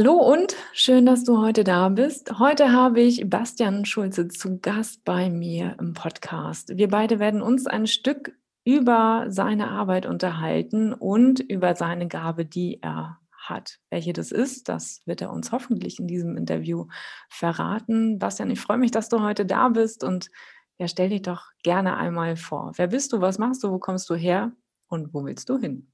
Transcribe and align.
Hallo 0.00 0.14
und 0.14 0.54
schön, 0.74 1.06
dass 1.06 1.24
du 1.24 1.38
heute 1.38 1.64
da 1.64 1.88
bist. 1.88 2.38
Heute 2.38 2.70
habe 2.70 3.00
ich 3.00 3.28
Bastian 3.28 3.84
Schulze 3.84 4.28
zu 4.28 4.60
Gast 4.60 5.04
bei 5.04 5.28
mir 5.28 5.74
im 5.80 5.92
Podcast. 5.92 6.76
Wir 6.76 6.86
beide 6.86 7.18
werden 7.18 7.42
uns 7.42 7.66
ein 7.66 7.88
Stück 7.88 8.32
über 8.62 9.24
seine 9.26 9.72
Arbeit 9.72 10.06
unterhalten 10.06 10.92
und 10.92 11.40
über 11.40 11.74
seine 11.74 12.06
Gabe, 12.06 12.44
die 12.44 12.80
er 12.80 13.18
hat. 13.32 13.80
Welche 13.90 14.12
das 14.12 14.30
ist, 14.30 14.68
das 14.68 15.02
wird 15.04 15.20
er 15.20 15.32
uns 15.32 15.50
hoffentlich 15.50 15.98
in 15.98 16.06
diesem 16.06 16.36
Interview 16.36 16.86
verraten. 17.28 18.20
Bastian, 18.20 18.52
ich 18.52 18.60
freue 18.60 18.78
mich, 18.78 18.92
dass 18.92 19.08
du 19.08 19.20
heute 19.20 19.46
da 19.46 19.68
bist 19.68 20.04
und 20.04 20.30
ja, 20.78 20.86
stell 20.86 21.08
dich 21.08 21.22
doch 21.22 21.50
gerne 21.64 21.96
einmal 21.96 22.36
vor. 22.36 22.70
Wer 22.76 22.86
bist 22.86 23.12
du? 23.12 23.20
Was 23.20 23.38
machst 23.38 23.64
du? 23.64 23.72
Wo 23.72 23.80
kommst 23.80 24.08
du 24.10 24.14
her? 24.14 24.52
Und 24.86 25.12
wo 25.12 25.24
willst 25.24 25.48
du 25.48 25.58
hin? 25.58 25.90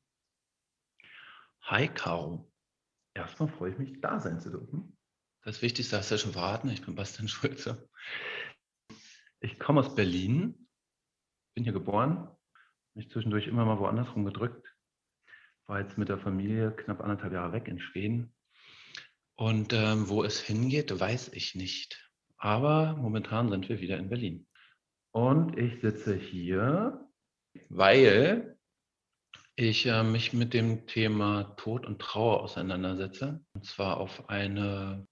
Hi, 1.62 1.88
Caro. 1.88 2.44
Erstmal 3.14 3.48
freue 3.48 3.70
ich 3.70 3.78
mich, 3.78 4.00
da 4.00 4.18
sein 4.18 4.40
zu 4.40 4.50
dürfen. 4.50 4.96
Das 5.42 5.62
Wichtigste 5.62 5.96
hast 5.96 6.10
du 6.10 6.16
ja 6.16 6.18
schon 6.18 6.32
verraten. 6.32 6.68
Ich 6.68 6.84
bin 6.84 6.94
Bastian 6.94 7.28
Schulze. 7.28 7.88
Ich 9.40 9.58
komme 9.58 9.80
aus 9.80 9.94
Berlin, 9.94 10.68
bin 11.54 11.64
hier 11.64 11.72
geboren, 11.72 12.28
mich 12.94 13.10
zwischendurch 13.10 13.46
immer 13.46 13.64
mal 13.64 13.78
woanders 13.78 14.14
rumgedrückt. 14.14 14.66
War 15.66 15.80
jetzt 15.80 15.96
mit 15.96 16.08
der 16.08 16.18
Familie 16.18 16.72
knapp 16.72 17.00
anderthalb 17.00 17.32
Jahre 17.32 17.52
weg 17.52 17.68
in 17.68 17.78
Schweden. 17.78 18.34
Und 19.36 19.72
ähm, 19.72 20.08
wo 20.08 20.24
es 20.24 20.40
hingeht, 20.40 20.98
weiß 20.98 21.28
ich 21.34 21.54
nicht. 21.54 22.10
Aber 22.36 22.96
momentan 22.96 23.50
sind 23.50 23.68
wir 23.68 23.80
wieder 23.80 23.98
in 23.98 24.08
Berlin. 24.08 24.46
Und 25.12 25.56
ich 25.58 25.80
sitze 25.80 26.14
hier, 26.16 27.08
weil 27.68 28.58
ich 29.56 29.86
äh, 29.86 30.02
mich 30.02 30.33
mit 30.33 30.52
dem 30.52 30.86
Thema 30.86 31.55
Tod 31.56 31.86
und 31.86 32.00
Trauer 32.00 32.42
auseinandersetze. 32.42 33.44
Und 33.52 33.64
zwar 33.64 33.98
auf 33.98 34.28
eine 34.28 35.06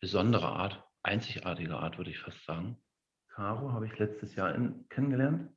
besondere 0.00 0.48
Art, 0.48 0.84
einzigartige 1.02 1.76
Art, 1.76 1.98
würde 1.98 2.10
ich 2.10 2.18
fast 2.18 2.44
sagen. 2.44 2.76
Caro 3.28 3.72
habe 3.72 3.86
ich 3.86 3.98
letztes 3.98 4.34
Jahr 4.34 4.54
in, 4.54 4.88
kennengelernt. 4.88 5.50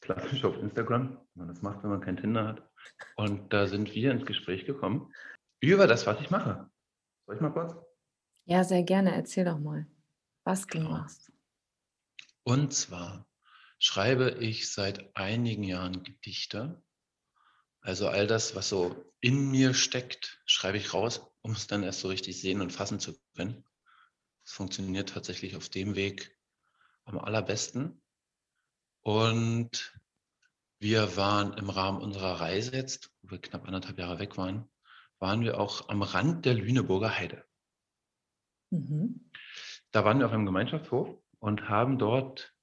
Klassisch 0.00 0.44
auf 0.44 0.58
Instagram, 0.58 1.18
man 1.34 1.48
das 1.48 1.62
macht, 1.62 1.82
wenn 1.82 1.90
man 1.90 2.00
kein 2.00 2.18
Tinder 2.18 2.46
hat. 2.46 2.70
Und 3.16 3.52
da 3.52 3.66
sind 3.66 3.94
wir 3.94 4.10
ins 4.10 4.26
Gespräch 4.26 4.66
gekommen 4.66 5.12
über 5.60 5.86
das, 5.86 6.06
was 6.06 6.20
ich 6.20 6.30
mache. 6.30 6.70
Soll 7.26 7.36
ich 7.36 7.40
mal 7.40 7.52
kurz? 7.52 7.74
Ja, 8.44 8.64
sehr 8.64 8.82
gerne. 8.82 9.14
Erzähl 9.14 9.46
doch 9.46 9.58
mal, 9.58 9.86
was 10.44 10.66
du 10.66 10.78
genau. 10.78 10.90
machst. 10.90 11.32
Und 12.42 12.74
zwar 12.74 13.26
schreibe 13.78 14.32
ich 14.40 14.70
seit 14.70 15.16
einigen 15.16 15.62
Jahren 15.62 16.02
Gedichte 16.02 16.82
also 17.84 18.08
all 18.08 18.26
das, 18.26 18.56
was 18.56 18.70
so 18.70 18.96
in 19.20 19.50
mir 19.50 19.74
steckt, 19.74 20.40
schreibe 20.46 20.78
ich 20.78 20.94
raus, 20.94 21.20
um 21.42 21.52
es 21.52 21.66
dann 21.66 21.82
erst 21.82 22.00
so 22.00 22.08
richtig 22.08 22.40
sehen 22.40 22.62
und 22.62 22.72
fassen 22.72 22.98
zu 22.98 23.14
können. 23.36 23.62
Das 24.42 24.54
funktioniert 24.54 25.10
tatsächlich 25.10 25.54
auf 25.54 25.68
dem 25.68 25.94
Weg 25.94 26.34
am 27.04 27.18
allerbesten. 27.18 28.00
Und 29.02 30.00
wir 30.78 31.18
waren 31.18 31.52
im 31.58 31.68
Rahmen 31.68 32.00
unserer 32.00 32.40
Reise 32.40 32.74
jetzt, 32.74 33.12
wo 33.20 33.32
wir 33.32 33.38
knapp 33.38 33.66
anderthalb 33.66 33.98
Jahre 33.98 34.18
weg 34.18 34.38
waren, 34.38 34.66
waren 35.18 35.42
wir 35.42 35.60
auch 35.60 35.90
am 35.90 36.00
Rand 36.00 36.46
der 36.46 36.54
Lüneburger 36.54 37.14
Heide. 37.18 37.44
Mhm. 38.70 39.30
Da 39.90 40.06
waren 40.06 40.20
wir 40.20 40.26
auf 40.26 40.32
einem 40.32 40.46
Gemeinschaftshof 40.46 41.18
und 41.38 41.68
haben 41.68 41.98
dort 41.98 42.54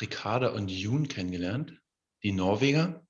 Ricarda 0.00 0.50
und 0.50 0.68
Jun 0.68 1.08
kennengelernt, 1.08 1.82
die 2.22 2.30
Norweger, 2.30 3.03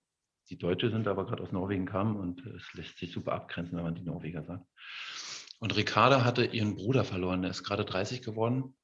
die 0.51 0.59
Deutsche 0.59 0.91
sind, 0.91 1.09
aber 1.09 1.27
gerade 1.27 1.43
aus 1.43 1.53
Norwegen 1.53 1.87
kamen 1.87 2.17
und 2.17 2.45
es 2.47 2.73
lässt 2.75 2.99
sich 2.99 3.13
super 3.13 3.33
abgrenzen, 3.33 3.77
wenn 3.77 3.85
man 3.85 3.95
die 3.95 4.03
Norweger 4.03 4.45
sagt. 4.45 4.67
Und 5.59 5.77
Ricarda 5.77 6.25
hatte 6.25 6.45
ihren 6.45 6.75
Bruder 6.75 7.05
verloren, 7.05 7.43
der 7.43 7.51
ist 7.51 7.65
gerade 7.65 7.85
30 7.85 8.23
geworden 8.23 8.77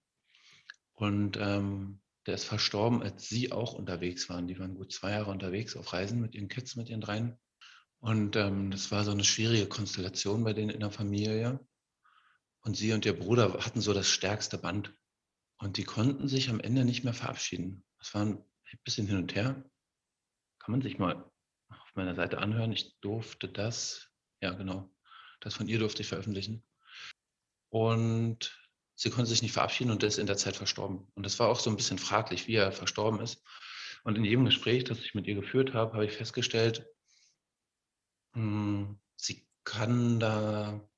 und 0.94 1.36
ähm, 1.38 2.00
der 2.26 2.34
ist 2.34 2.44
verstorben, 2.44 3.02
als 3.02 3.28
sie 3.28 3.52
auch 3.52 3.72
unterwegs 3.72 4.28
waren. 4.28 4.46
Die 4.46 4.58
waren 4.58 4.74
gut 4.74 4.92
zwei 4.92 5.12
Jahre 5.12 5.30
unterwegs 5.30 5.76
auf 5.76 5.92
Reisen 5.92 6.20
mit 6.20 6.34
ihren 6.34 6.48
Kids, 6.48 6.76
mit 6.76 6.88
ihren 6.88 7.00
dreien. 7.00 7.38
Und 7.98 8.36
ähm, 8.36 8.70
das 8.70 8.90
war 8.90 9.04
so 9.04 9.10
eine 9.10 9.24
schwierige 9.24 9.66
Konstellation 9.66 10.44
bei 10.44 10.52
denen 10.52 10.70
in 10.70 10.80
der 10.80 10.90
Familie. 10.90 11.60
Und 12.62 12.76
sie 12.76 12.92
und 12.92 13.06
ihr 13.06 13.18
Bruder 13.18 13.54
hatten 13.64 13.80
so 13.80 13.92
das 13.94 14.08
stärkste 14.08 14.58
Band. 14.58 14.94
Und 15.58 15.76
die 15.76 15.84
konnten 15.84 16.28
sich 16.28 16.50
am 16.50 16.60
Ende 16.60 16.84
nicht 16.84 17.04
mehr 17.04 17.14
verabschieden. 17.14 17.84
Das 17.98 18.14
war 18.14 18.22
ein 18.22 18.44
bisschen 18.84 19.06
hin 19.06 19.18
und 19.18 19.34
her. 19.34 19.64
Kann 20.58 20.72
man 20.72 20.82
sich 20.82 20.98
mal 20.98 21.30
auf 21.90 21.96
meiner 21.96 22.14
Seite 22.14 22.38
anhören. 22.38 22.72
Ich 22.72 22.98
durfte 23.00 23.48
das, 23.48 24.10
ja 24.40 24.52
genau, 24.52 24.90
das 25.40 25.54
von 25.54 25.68
ihr 25.68 25.78
durfte 25.78 26.02
ich 26.02 26.08
veröffentlichen. 26.08 26.64
Und 27.68 28.56
sie 28.94 29.10
konnte 29.10 29.30
sich 29.30 29.42
nicht 29.42 29.52
verabschieden 29.52 29.90
und 29.90 30.02
ist 30.02 30.18
in 30.18 30.26
der 30.26 30.36
Zeit 30.36 30.56
verstorben. 30.56 31.10
Und 31.14 31.24
das 31.26 31.38
war 31.38 31.48
auch 31.48 31.60
so 31.60 31.70
ein 31.70 31.76
bisschen 31.76 31.98
fraglich, 31.98 32.46
wie 32.46 32.54
er 32.54 32.72
verstorben 32.72 33.20
ist. 33.20 33.42
Und 34.04 34.16
in 34.16 34.24
jedem 34.24 34.44
Gespräch, 34.44 34.84
das 34.84 35.00
ich 35.00 35.14
mit 35.14 35.26
ihr 35.26 35.34
geführt 35.34 35.74
habe, 35.74 35.94
habe 35.94 36.06
ich 36.06 36.12
festgestellt, 36.12 36.86
hm, 38.34 38.98
sie 39.16 39.46
kann 39.64 40.20
da 40.20 40.88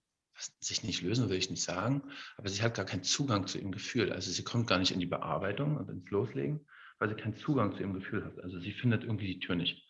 sich 0.61 0.83
nicht 0.83 1.03
lösen, 1.03 1.29
will 1.29 1.39
ich 1.39 1.51
nicht 1.51 1.63
sagen, 1.63 2.03
aber 2.37 2.49
sie 2.49 2.63
hat 2.63 2.75
gar 2.75 2.85
keinen 2.85 3.05
Zugang 3.05 3.47
zu 3.47 3.59
ihrem 3.59 3.73
Gefühl. 3.73 4.13
Also 4.13 4.31
sie 4.31 4.45
kommt 4.45 4.67
gar 4.67 4.79
nicht 4.79 4.93
in 4.93 5.01
die 5.01 5.07
Bearbeitung 5.07 5.77
und 5.77 5.89
ins 5.89 6.09
Loslegen, 6.11 6.67
weil 6.99 7.09
sie 7.09 7.15
keinen 7.17 7.37
Zugang 7.37 7.75
zu 7.75 7.81
ihrem 7.81 7.95
Gefühl 7.95 8.25
hat. 8.25 8.39
Also 8.41 8.59
sie 8.59 8.73
findet 8.73 9.05
irgendwie 9.05 9.35
die 9.35 9.41
Tür 9.41 9.57
nicht. 9.57 9.87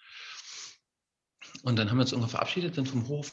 Und 1.63 1.79
dann 1.79 1.91
haben 1.91 1.97
wir 1.97 2.03
uns 2.03 2.13
irgendwann 2.13 2.31
verabschiedet, 2.31 2.75
sind 2.75 2.89
vom 2.89 3.09
Hof 3.09 3.33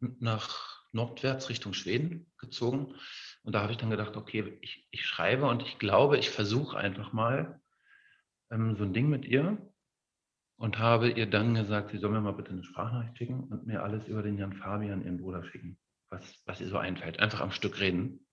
nach 0.00 0.78
nordwärts 0.92 1.48
Richtung 1.48 1.74
Schweden 1.74 2.30
gezogen. 2.38 2.94
Und 3.42 3.54
da 3.54 3.62
habe 3.62 3.72
ich 3.72 3.78
dann 3.78 3.90
gedacht, 3.90 4.16
okay, 4.16 4.58
ich, 4.62 4.86
ich 4.90 5.04
schreibe 5.04 5.46
und 5.46 5.62
ich 5.62 5.78
glaube, 5.78 6.18
ich 6.18 6.30
versuche 6.30 6.76
einfach 6.76 7.12
mal 7.12 7.60
ähm, 8.50 8.76
so 8.76 8.84
ein 8.84 8.92
Ding 8.92 9.08
mit 9.08 9.24
ihr 9.24 9.58
und 10.56 10.78
habe 10.78 11.10
ihr 11.10 11.26
dann 11.26 11.54
gesagt, 11.54 11.90
sie 11.90 11.98
soll 11.98 12.10
mir 12.10 12.20
mal 12.20 12.32
bitte 12.32 12.50
eine 12.50 12.64
Sprachnachricht 12.64 13.18
schicken 13.18 13.44
und 13.44 13.66
mir 13.66 13.82
alles 13.82 14.06
über 14.08 14.22
den 14.22 14.38
Jan 14.38 14.54
Fabian, 14.54 15.04
ihren 15.04 15.18
Bruder, 15.18 15.44
schicken, 15.44 15.78
was, 16.10 16.42
was 16.46 16.60
ihr 16.60 16.68
so 16.68 16.78
einfällt. 16.78 17.20
Einfach 17.20 17.40
am 17.40 17.52
Stück 17.52 17.80
reden. 17.80 18.26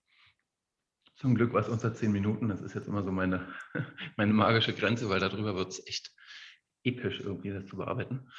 Zum 1.15 1.35
Glück 1.35 1.53
war 1.53 1.61
es 1.61 1.69
unter 1.69 1.93
zehn 1.93 2.11
Minuten. 2.11 2.49
Das 2.49 2.61
ist 2.61 2.73
jetzt 2.73 2.87
immer 2.87 3.03
so 3.03 3.11
meine, 3.11 3.47
meine 4.17 4.33
magische 4.33 4.73
Grenze, 4.73 5.09
weil 5.09 5.19
darüber 5.19 5.55
wird 5.55 5.69
es 5.69 5.87
echt 5.87 6.13
episch, 6.83 7.19
irgendwie 7.21 7.51
das 7.51 7.65
zu 7.65 7.77
bearbeiten. 7.77 8.29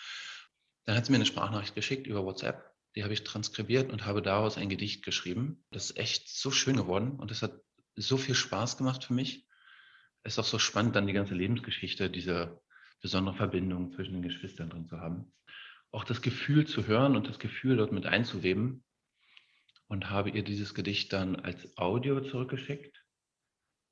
Dann 0.87 0.97
hat 0.97 1.05
sie 1.05 1.13
mir 1.13 1.17
eine 1.17 1.27
Sprachnachricht 1.27 1.75
geschickt 1.75 2.07
über 2.07 2.25
WhatsApp. 2.25 2.73
Die 2.95 3.03
habe 3.03 3.13
ich 3.13 3.25
transkribiert 3.25 3.93
und 3.93 4.07
habe 4.07 4.23
daraus 4.23 4.57
ein 4.57 4.69
Gedicht 4.69 5.05
geschrieben. 5.05 5.65
Das 5.71 5.91
ist 5.91 5.99
echt 5.99 6.29
so 6.29 6.51
schön 6.51 6.77
geworden 6.77 7.19
und 7.19 7.31
es 7.31 7.43
hat 7.43 7.61
so 7.97 8.17
viel 8.17 8.35
Spaß 8.35 8.79
gemacht 8.79 9.05
für 9.05 9.13
mich. 9.13 9.47
Es 10.23 10.35
ist 10.35 10.39
auch 10.39 10.45
so 10.45 10.59
spannend, 10.59 10.97
dann 10.97 11.07
die 11.07 11.13
ganze 11.13 11.35
Lebensgeschichte, 11.35 12.09
diese 12.09 12.61
besondere 13.03 13.37
Verbindung 13.37 13.93
zwischen 13.93 14.15
den 14.15 14.23
Geschwistern 14.23 14.71
drin 14.71 14.87
zu 14.87 14.99
haben. 14.99 15.33
Auch 15.91 16.05
das 16.05 16.23
Gefühl 16.23 16.67
zu 16.67 16.87
hören 16.87 17.17
und 17.17 17.29
das 17.29 17.39
Gefühl 17.39 17.77
dort 17.77 17.93
mit 17.93 18.07
einzuweben. 18.07 18.85
Und 19.89 20.11
habe 20.11 20.31
ihr 20.31 20.43
dieses 20.43 20.75
Gedicht 20.75 21.13
dann 21.13 21.37
als 21.37 21.77
Audio 21.77 22.21
zurückgeschickt. 22.21 23.05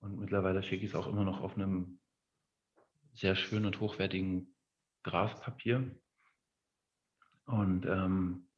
Und 0.00 0.18
mittlerweile 0.18 0.62
schicke 0.62 0.84
ich 0.84 0.90
es 0.90 0.96
auch 0.96 1.06
immer 1.06 1.24
noch 1.24 1.40
auf 1.40 1.56
einem 1.56 2.00
sehr 3.12 3.36
schönen 3.36 3.66
und 3.66 3.80
hochwertigen 3.80 4.56
Grafpapier. 5.04 5.96
Und 7.46 7.86
ähm, 7.86 8.48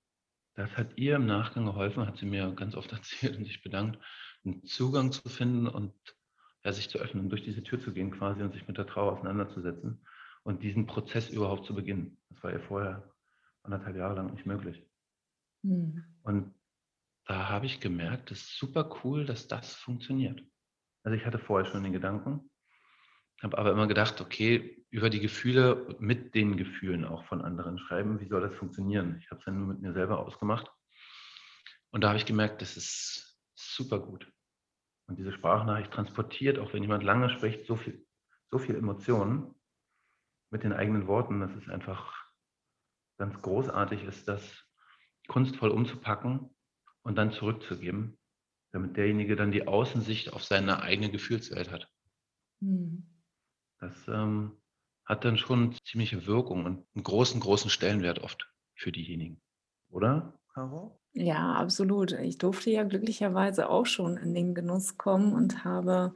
das 0.55 0.77
hat 0.77 0.97
ihr 0.97 1.17
im 1.17 1.27
Nachgang 1.27 1.67
geholfen, 1.67 2.07
hat 2.07 2.19
sie 2.19 2.27
mir 2.27 2.51
ganz 2.53 2.75
oft 2.75 2.93
erzählt 2.93 3.37
und 3.37 3.45
sich 3.45 3.63
bedankt, 3.63 3.99
einen 4.45 4.65
Zugang 4.65 5.13
zu 5.13 5.29
finden 5.29 5.67
und 5.67 5.93
ja, 6.65 6.73
sich 6.73 6.89
zu 6.91 6.99
öffnen, 6.99 7.29
durch 7.29 7.43
diese 7.43 7.63
Tür 7.63 7.81
zu 7.81 7.93
gehen 7.93 8.11
quasi 8.11 8.43
und 8.43 8.53
sich 8.53 8.67
mit 8.67 8.77
der 8.77 8.87
Trauer 8.87 9.13
auseinanderzusetzen 9.13 10.05
und 10.43 10.63
diesen 10.63 10.87
Prozess 10.87 11.31
überhaupt 11.31 11.67
zu 11.67 11.75
beginnen. 11.75 12.19
Das 12.31 12.43
war 12.43 12.53
ihr 12.53 12.61
vorher 12.61 13.13
anderthalb 13.63 13.97
Jahre 13.97 14.15
lang 14.15 14.33
nicht 14.33 14.47
möglich. 14.47 14.85
Mhm. 15.63 16.05
Und 16.23 16.55
da 17.27 17.49
habe 17.49 17.67
ich 17.67 17.81
gemerkt, 17.81 18.31
es 18.31 18.43
ist 18.43 18.59
super 18.59 18.89
cool, 19.05 19.25
dass 19.25 19.49
das 19.49 19.75
funktioniert. 19.75 20.43
Also 21.03 21.17
ich 21.17 21.25
hatte 21.25 21.39
vorher 21.39 21.71
schon 21.71 21.83
den 21.83 21.93
Gedanken, 21.93 22.51
habe 23.43 23.59
aber 23.59 23.73
immer 23.73 23.87
gedacht, 23.87 24.21
okay, 24.21 24.85
über 24.91 25.11
die 25.11 25.21
Gefühle 25.21 25.97
mit 25.99 26.35
den 26.35 26.57
Gefühlen 26.57 27.05
auch 27.05 27.25
von 27.25 27.43
anderen 27.43 27.79
schreiben, 27.79 28.21
wie 28.21 28.29
soll 28.29 28.41
das 28.41 28.55
funktionieren? 28.55 29.19
Ich 29.21 29.31
habe 29.31 29.39
es 29.39 29.45
dann 29.45 29.59
nur 29.59 29.69
mit 29.69 29.81
mir 29.81 29.93
selber 29.93 30.21
ausgemacht. 30.21 30.71
Und 31.91 32.03
da 32.03 32.09
habe 32.09 32.19
ich 32.19 32.27
gemerkt, 32.27 32.63
das 32.63 32.77
ist 32.77 33.39
super 33.55 33.99
gut. 33.99 34.31
Und 35.09 35.19
diese 35.19 35.33
Sprachnachricht 35.33 35.93
transportiert, 35.93 36.59
auch 36.59 36.73
wenn 36.73 36.83
jemand 36.83 37.05
lange 37.05 37.31
spricht, 37.31 37.67
so 37.67 37.77
viel, 37.77 38.07
so 38.51 38.59
viel 38.59 38.77
Emotionen 38.77 39.55
mit 40.51 40.63
den 40.63 40.73
eigenen 40.73 41.07
Worten, 41.07 41.41
dass 41.41 41.55
es 41.55 41.69
einfach 41.69 42.15
ganz 43.19 43.41
großartig 43.41 44.05
ist, 44.05 44.29
das 44.29 44.65
kunstvoll 45.29 45.71
umzupacken 45.71 46.55
und 47.03 47.17
dann 47.17 47.33
zurückzugeben, 47.33 48.19
damit 48.73 48.97
derjenige 48.97 49.37
dann 49.37 49.53
die 49.53 49.67
Außensicht 49.67 50.33
auf 50.33 50.45
seine 50.45 50.83
eigene 50.83 51.11
Gefühlswelt 51.11 51.71
hat. 51.71 51.89
Mhm. 52.61 53.07
Das 53.79 54.09
ähm, 54.09 54.61
hat 55.07 55.25
dann 55.25 55.39
schon 55.39 55.75
ziemliche 55.85 56.27
Wirkung 56.27 56.65
und 56.65 56.85
einen 56.95 57.05
großen, 57.05 57.41
großen 57.41 57.71
Stellenwert 57.71 58.19
oft 58.19 58.51
für 58.75 58.93
diejenigen. 58.93 59.41
Oder, 59.89 60.39
Caro? 60.53 61.01
Ja, 61.13 61.55
absolut. 61.55 62.13
Ich 62.13 62.39
durfte 62.39 62.71
ja 62.71 62.83
glücklicherweise 62.83 63.71
auch 63.71 63.87
schon 63.87 64.19
in 64.19 64.35
den 64.35 64.55
Genuss 64.55 64.99
kommen 64.99 65.33
und 65.33 65.65
habe 65.65 66.15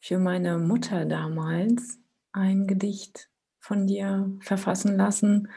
für 0.00 0.18
meine 0.18 0.58
Mutter 0.58 1.04
damals 1.04 2.00
ein 2.32 2.66
Gedicht 2.66 3.28
von 3.60 3.86
dir 3.86 4.36
verfassen 4.40 4.96
lassen. 4.96 5.48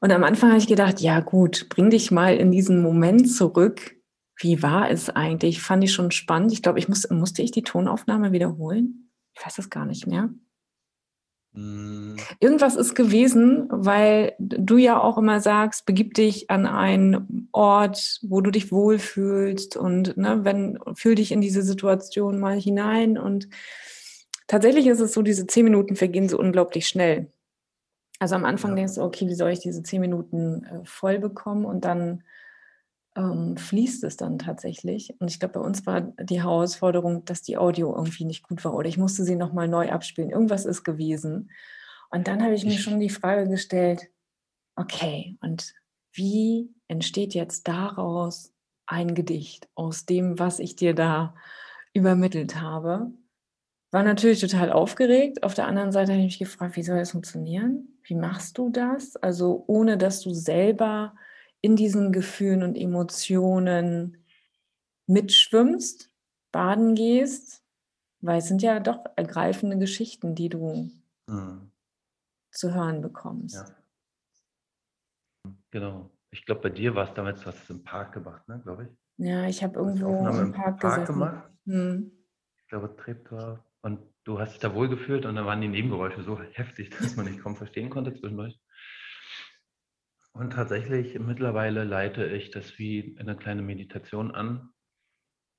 Und 0.00 0.10
am 0.10 0.24
Anfang 0.24 0.50
habe 0.50 0.58
ich 0.58 0.66
gedacht, 0.66 1.00
ja 1.00 1.20
gut, 1.20 1.68
bring 1.68 1.90
dich 1.90 2.10
mal 2.10 2.34
in 2.34 2.50
diesen 2.50 2.82
Moment 2.82 3.30
zurück. 3.30 3.94
Wie 4.38 4.62
war 4.62 4.90
es 4.90 5.08
eigentlich? 5.08 5.62
Fand 5.62 5.84
ich 5.84 5.92
schon 5.92 6.10
spannend. 6.10 6.52
Ich 6.52 6.62
glaube, 6.62 6.78
ich 6.78 6.88
muss, 6.88 7.08
musste 7.10 7.42
ich 7.42 7.52
die 7.52 7.62
Tonaufnahme 7.62 8.32
wiederholen? 8.32 9.12
Ich 9.34 9.44
weiß 9.44 9.58
es 9.58 9.70
gar 9.70 9.86
nicht 9.86 10.06
mehr. 10.06 10.30
Hm. 11.56 12.16
Irgendwas 12.38 12.76
ist 12.76 12.94
gewesen, 12.94 13.66
weil 13.70 14.34
du 14.38 14.76
ja 14.76 15.00
auch 15.00 15.16
immer 15.16 15.40
sagst, 15.40 15.86
begib 15.86 16.12
dich 16.14 16.50
an 16.50 16.66
einen 16.66 17.48
Ort, 17.52 18.20
wo 18.22 18.42
du 18.42 18.50
dich 18.50 18.70
wohlfühlst 18.70 19.76
und 19.76 20.16
ne, 20.18 20.44
wenn 20.44 20.78
fühl 20.94 21.14
dich 21.14 21.32
in 21.32 21.40
diese 21.40 21.62
Situation 21.62 22.38
mal 22.38 22.60
hinein. 22.60 23.16
Und 23.16 23.48
tatsächlich 24.46 24.86
ist 24.86 25.00
es 25.00 25.14
so, 25.14 25.22
diese 25.22 25.46
zehn 25.46 25.64
Minuten 25.64 25.96
vergehen 25.96 26.28
so 26.28 26.38
unglaublich 26.38 26.86
schnell. 26.86 27.32
Also 28.18 28.34
am 28.34 28.44
Anfang 28.44 28.72
ja. 28.72 28.76
denkst 28.76 28.96
du, 28.96 29.02
okay, 29.02 29.26
wie 29.26 29.34
soll 29.34 29.50
ich 29.50 29.60
diese 29.60 29.82
zehn 29.82 30.02
Minuten 30.02 30.64
äh, 30.64 30.84
voll 30.84 31.18
bekommen? 31.18 31.64
Und 31.64 31.86
dann 31.86 32.22
ähm, 33.16 33.56
fließt 33.56 34.04
es 34.04 34.16
dann 34.16 34.38
tatsächlich. 34.38 35.14
Und 35.18 35.30
ich 35.30 35.40
glaube, 35.40 35.54
bei 35.54 35.60
uns 35.60 35.86
war 35.86 36.00
die 36.00 36.42
Herausforderung, 36.42 37.24
dass 37.24 37.42
die 37.42 37.56
Audio 37.56 37.94
irgendwie 37.94 38.24
nicht 38.24 38.42
gut 38.42 38.64
war 38.64 38.74
oder 38.74 38.88
ich 38.88 38.98
musste 38.98 39.24
sie 39.24 39.36
nochmal 39.36 39.68
neu 39.68 39.90
abspielen. 39.90 40.30
Irgendwas 40.30 40.66
ist 40.66 40.84
gewesen. 40.84 41.50
Und 42.10 42.28
dann 42.28 42.42
habe 42.42 42.54
ich 42.54 42.64
mir 42.64 42.78
schon 42.78 43.00
die 43.00 43.10
Frage 43.10 43.48
gestellt, 43.48 44.08
okay, 44.76 45.36
und 45.40 45.74
wie 46.12 46.70
entsteht 46.88 47.34
jetzt 47.34 47.66
daraus 47.66 48.52
ein 48.86 49.14
Gedicht 49.14 49.68
aus 49.74 50.06
dem, 50.06 50.38
was 50.38 50.60
ich 50.60 50.76
dir 50.76 50.94
da 50.94 51.34
übermittelt 51.92 52.60
habe? 52.60 53.10
War 53.90 54.02
natürlich 54.02 54.40
total 54.40 54.70
aufgeregt. 54.70 55.42
Auf 55.42 55.54
der 55.54 55.66
anderen 55.66 55.90
Seite 55.90 56.12
habe 56.12 56.20
ich 56.20 56.26
mich 56.26 56.38
gefragt, 56.38 56.76
wie 56.76 56.82
soll 56.82 56.98
das 56.98 57.12
funktionieren? 57.12 57.98
Wie 58.02 58.14
machst 58.14 58.58
du 58.58 58.68
das? 58.68 59.16
Also 59.16 59.64
ohne 59.66 59.96
dass 59.96 60.20
du 60.20 60.32
selber 60.34 61.14
in 61.66 61.74
diesen 61.74 62.12
Gefühlen 62.12 62.62
und 62.62 62.76
Emotionen 62.76 64.24
mitschwimmst, 65.08 66.12
baden 66.52 66.94
gehst, 66.94 67.64
weil 68.20 68.38
es 68.38 68.46
sind 68.46 68.62
ja 68.62 68.78
doch 68.78 69.04
ergreifende 69.16 69.76
Geschichten, 69.76 70.36
die 70.36 70.48
du 70.48 70.92
mhm. 71.26 71.72
zu 72.52 72.72
hören 72.72 73.00
bekommst. 73.00 73.56
Ja. 73.56 73.64
Genau. 75.72 76.10
Ich 76.30 76.46
glaube, 76.46 76.60
bei 76.60 76.70
dir 76.70 76.94
war 76.94 77.08
es 77.08 77.14
damals, 77.14 77.40
du 77.40 77.46
hast 77.46 77.64
es 77.64 77.70
im 77.70 77.82
Park 77.82 78.12
gemacht, 78.12 78.46
ne, 78.46 78.60
glaube 78.62 78.84
ich. 78.84 79.26
Ja, 79.26 79.48
ich 79.48 79.64
habe 79.64 79.80
irgendwo 79.80 80.24
im 80.28 80.52
Park, 80.52 80.78
Park 80.78 81.06
gemacht. 81.08 81.50
Hm. 81.64 82.12
Ich 82.58 82.68
glaube, 82.68 82.94
Treptower. 82.96 83.64
Und 83.82 83.98
du 84.22 84.38
hast 84.38 84.52
dich 84.52 84.60
da 84.60 84.72
wohl 84.72 84.88
gefühlt 84.88 85.26
und 85.26 85.34
dann 85.34 85.46
waren 85.46 85.60
die 85.60 85.68
Nebengeräusche 85.68 86.22
so 86.22 86.38
heftig, 86.38 86.90
dass 86.90 87.16
man 87.16 87.26
nicht 87.26 87.40
kaum 87.40 87.56
verstehen 87.56 87.90
konnte 87.90 88.14
zwischendurch. 88.14 88.60
Und 90.36 90.52
tatsächlich 90.52 91.18
mittlerweile 91.18 91.84
leite 91.84 92.26
ich 92.26 92.50
das 92.50 92.78
wie 92.78 93.16
eine 93.18 93.36
kleine 93.36 93.62
Meditation 93.62 94.34
an, 94.34 94.68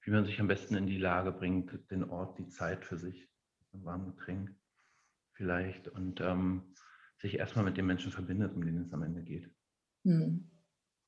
wie 0.03 0.11
man 0.11 0.23
sich 0.23 0.39
am 0.39 0.45
besten 0.45 0.75
in 0.75 0.85
die 0.85 0.99
Lage 0.99 1.31
bringt, 1.31 1.89
den 1.89 2.03
Ort, 2.03 2.37
die 2.37 2.47
Zeit 2.47 2.85
für 2.85 2.95
sich, 2.95 3.27
ein 3.73 3.83
warmes 3.83 4.15
Getränk 4.15 4.55
vielleicht 5.33 5.87
und 5.87 6.21
ähm, 6.21 6.75
sich 7.17 7.39
erstmal 7.39 7.65
mit 7.65 7.75
dem 7.77 7.87
Menschen 7.87 8.11
verbindet, 8.11 8.53
um 8.53 8.63
den 8.63 8.83
es 8.83 8.93
am 8.93 9.01
Ende 9.01 9.23
geht. 9.23 9.51
Mhm. 10.03 10.51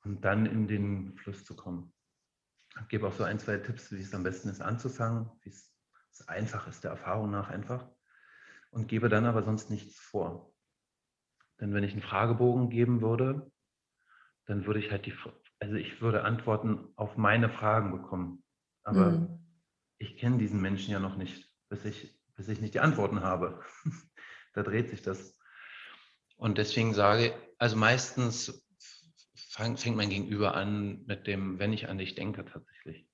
Und 0.04 0.25
dann 0.25 0.48
in 0.48 0.68
den 0.68 1.15
Fluss 1.18 1.45
zu 1.45 1.56
kommen. 1.56 1.94
Ich 2.81 2.88
gebe 2.88 3.07
auch 3.07 3.13
so 3.13 3.24
ein, 3.24 3.38
zwei 3.38 3.57
Tipps, 3.57 3.92
wie 3.92 4.01
es 4.01 4.15
am 4.15 4.24
besten 4.24 4.50
ist 4.50 4.62
anzufangen, 4.62 5.30
wie 5.44 5.50
es 5.50 5.72
einfach 6.27 6.68
ist, 6.68 6.83
der 6.83 6.92
Erfahrung 6.92 7.30
nach 7.30 7.50
einfach. 7.50 7.88
Und 8.72 8.88
gebe 8.88 9.10
dann 9.10 9.25
aber 9.25 9.44
sonst 9.44 9.69
nichts 9.69 10.00
vor. 10.00 10.56
Denn 11.62 11.72
wenn 11.72 11.83
ich 11.83 11.92
einen 11.92 12.01
Fragebogen 12.01 12.72
geben 12.72 13.01
würde, 13.01 13.51
dann 14.50 14.66
würde 14.66 14.80
ich 14.80 14.90
halt 14.90 15.06
die, 15.06 15.13
also 15.60 15.75
ich 15.75 16.01
würde 16.01 16.24
Antworten 16.24 16.88
auf 16.96 17.18
meine 17.18 17.50
Fragen 17.50 17.92
bekommen. 17.92 18.44
Aber 18.84 19.12
mhm. 19.12 19.40
ich 20.00 20.18
kenne 20.18 20.40
diesen 20.40 20.60
Menschen 20.60 20.92
ja 20.92 21.00
noch 21.00 21.18
nicht, 21.18 21.48
bis 21.69 21.86
ich, 21.86 22.19
bis 22.36 22.48
ich 22.48 22.60
nicht 22.60 22.74
die 22.74 22.80
Antworten 22.80 23.22
habe. 23.22 23.63
da 24.54 24.63
dreht 24.63 24.90
sich 24.90 25.04
das. 25.04 25.38
Und 26.36 26.57
deswegen 26.57 26.96
sage, 26.96 27.31
also 27.60 27.75
meistens 27.75 28.68
fang, 29.36 29.78
fängt 29.78 29.98
mein 29.98 30.10
Gegenüber 30.10 30.56
an 30.56 31.06
mit 31.06 31.28
dem, 31.28 31.60
wenn 31.60 31.72
ich 31.72 31.88
an 31.88 32.00
dich 32.00 32.16
denke, 32.16 32.44
tatsächlich. 32.44 33.07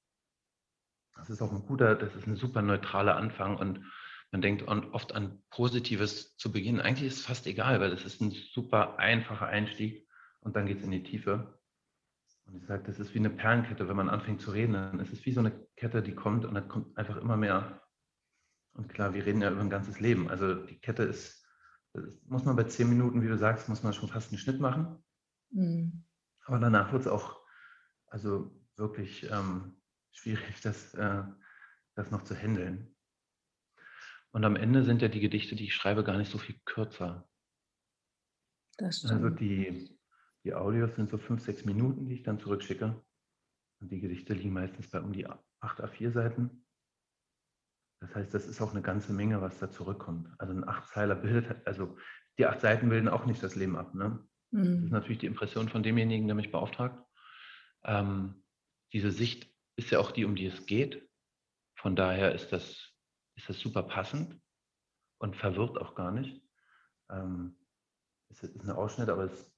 Das 1.16 1.30
ist 1.30 1.42
auch 1.42 1.52
ein 1.52 1.66
guter, 1.66 1.96
das 1.96 2.16
ist 2.16 2.28
ein 2.28 2.38
super 2.38 2.62
neutraler 2.62 3.18
Anfang 3.18 3.58
und 3.58 3.86
man 4.32 4.42
denkt 4.42 4.64
oft 4.68 5.14
an 5.14 5.44
Positives 5.50 6.38
zu 6.38 6.52
Beginn. 6.54 6.80
Eigentlich 6.80 7.08
ist 7.08 7.20
es 7.20 7.26
fast 7.26 7.46
egal, 7.46 7.82
weil 7.82 7.90
das 7.90 8.06
ist 8.06 8.22
ein 8.22 8.32
super 8.32 9.00
einfacher 9.00 9.48
Einstieg 9.48 10.05
und 10.46 10.56
dann 10.56 10.68
geht 10.68 10.78
es 10.78 10.84
in 10.84 10.92
die 10.92 11.04
Tiefe. 11.04 11.60
Und 12.46 12.56
ich 12.56 12.66
sage, 12.68 12.84
das 12.84 13.00
ist 13.00 13.14
wie 13.16 13.20
eine 13.20 13.32
Perlenkette, 13.32 13.88
wenn 13.90 13.96
man 13.96 14.10
anfängt 14.10 14.42
zu 14.42 14.52
reden, 14.52 14.74
dann 14.74 15.00
ist 15.00 15.12
es 15.12 15.26
wie 15.26 15.34
so 15.34 15.40
eine 15.40 15.68
Kette, 15.76 16.04
die 16.04 16.14
kommt 16.14 16.46
und 16.46 16.54
dann 16.54 16.68
kommt 16.68 16.96
einfach 16.98 17.18
immer 17.18 17.36
mehr. 17.36 17.82
Und 18.74 18.88
klar, 18.88 19.16
wir 19.16 19.26
reden 19.26 19.42
ja 19.42 19.52
über 19.52 19.62
ein 19.62 19.72
ganzes 19.72 20.00
Leben. 20.00 20.30
Also 20.30 20.54
die 20.54 20.80
Kette 20.80 21.02
ist, 21.04 21.44
muss 22.28 22.46
man 22.46 22.56
bei 22.56 22.66
zehn 22.66 22.88
Minuten, 22.88 23.24
wie 23.24 23.28
du 23.28 23.38
sagst, 23.38 23.68
muss 23.68 23.82
man 23.82 23.94
schon 23.94 24.10
fast 24.10 24.30
einen 24.30 24.38
Schnitt 24.38 24.60
machen. 24.60 25.04
Mhm. 25.50 26.06
Aber 26.44 26.60
danach 26.60 26.92
wird 26.92 27.02
es 27.02 27.08
auch 27.08 27.42
also 28.08 28.56
wirklich 28.76 29.28
ähm, 29.32 29.82
schwierig, 30.12 30.60
das, 30.62 30.94
äh, 30.94 31.24
das 31.96 32.12
noch 32.12 32.24
zu 32.24 32.36
handeln. 32.36 32.96
Und 34.32 34.46
am 34.46 34.56
Ende 34.56 34.84
sind 34.84 35.02
ja 35.02 35.08
die 35.08 35.22
Gedichte, 35.22 35.56
die 35.56 35.66
ich 35.66 35.74
schreibe, 35.74 36.04
gar 36.04 36.18
nicht 36.18 36.32
so 36.32 36.38
viel 36.38 36.60
kürzer. 36.66 37.28
Also 38.78 39.30
die, 39.30 39.98
die 40.46 40.54
Audios 40.54 40.96
sind 40.96 41.10
so 41.10 41.18
fünf, 41.18 41.44
sechs 41.44 41.66
Minuten, 41.66 42.08
die 42.08 42.16
ich 42.16 42.24
dann 42.24 42.40
zurückschicke. 42.40 43.04
Und 43.82 43.92
die 43.92 44.00
Gedichte 44.00 44.34
liegen 44.34 44.54
meistens 44.54 44.90
bei 44.90 45.02
um 45.02 45.12
die 45.12 45.28
acht 45.28 45.82
A4-Seiten. 45.82 46.66
Das 48.00 48.16
heißt, 48.16 48.34
das 48.34 48.46
ist 48.46 48.62
auch 48.62 48.72
eine 48.72 48.84
ganze 48.84 49.12
Menge, 49.12 49.42
was 49.42 49.58
da 49.58 49.72
zurückkommt. 49.72 50.30
Also 50.38 50.54
ein 50.54 50.68
Achtzeiler 50.68 51.16
bildet, 51.16 51.66
also 51.66 51.98
die 52.38 52.46
acht 52.46 52.62
Seiten 52.62 52.90
bilden 52.90 53.08
auch 53.08 53.26
nicht 53.26 53.42
das 53.42 53.56
Leben 53.56 53.76
ab. 53.76 53.96
Ne? 53.96 54.24
Mhm. 54.52 54.76
Das 54.76 54.84
ist 54.86 54.92
natürlich 54.92 55.18
die 55.18 55.26
Impression 55.26 55.68
von 55.68 55.82
demjenigen, 55.82 56.28
der 56.28 56.36
mich 56.36 56.52
beauftragt. 56.52 57.04
Ähm, 57.84 58.44
diese 58.94 59.12
Sicht 59.12 59.52
ist 59.78 59.90
ja 59.90 60.00
auch 60.00 60.12
die, 60.12 60.26
um 60.26 60.36
die 60.36 60.46
es 60.46 60.68
geht. 60.68 61.10
Von 61.76 61.96
daher 61.96 62.36
ist 62.36 62.52
das, 62.52 62.94
ist 63.36 63.50
das 63.50 63.60
super 63.60 63.84
passend 63.84 64.40
und 65.18 65.36
verwirrt 65.36 65.80
auch 65.80 65.96
gar 65.96 66.12
nicht. 66.12 66.40
Ähm, 67.10 67.58
es 68.30 68.44
ist 68.44 68.64
ein 68.64 68.72
Ausschnitt, 68.72 69.10
aber 69.10 69.24
es 69.24 69.55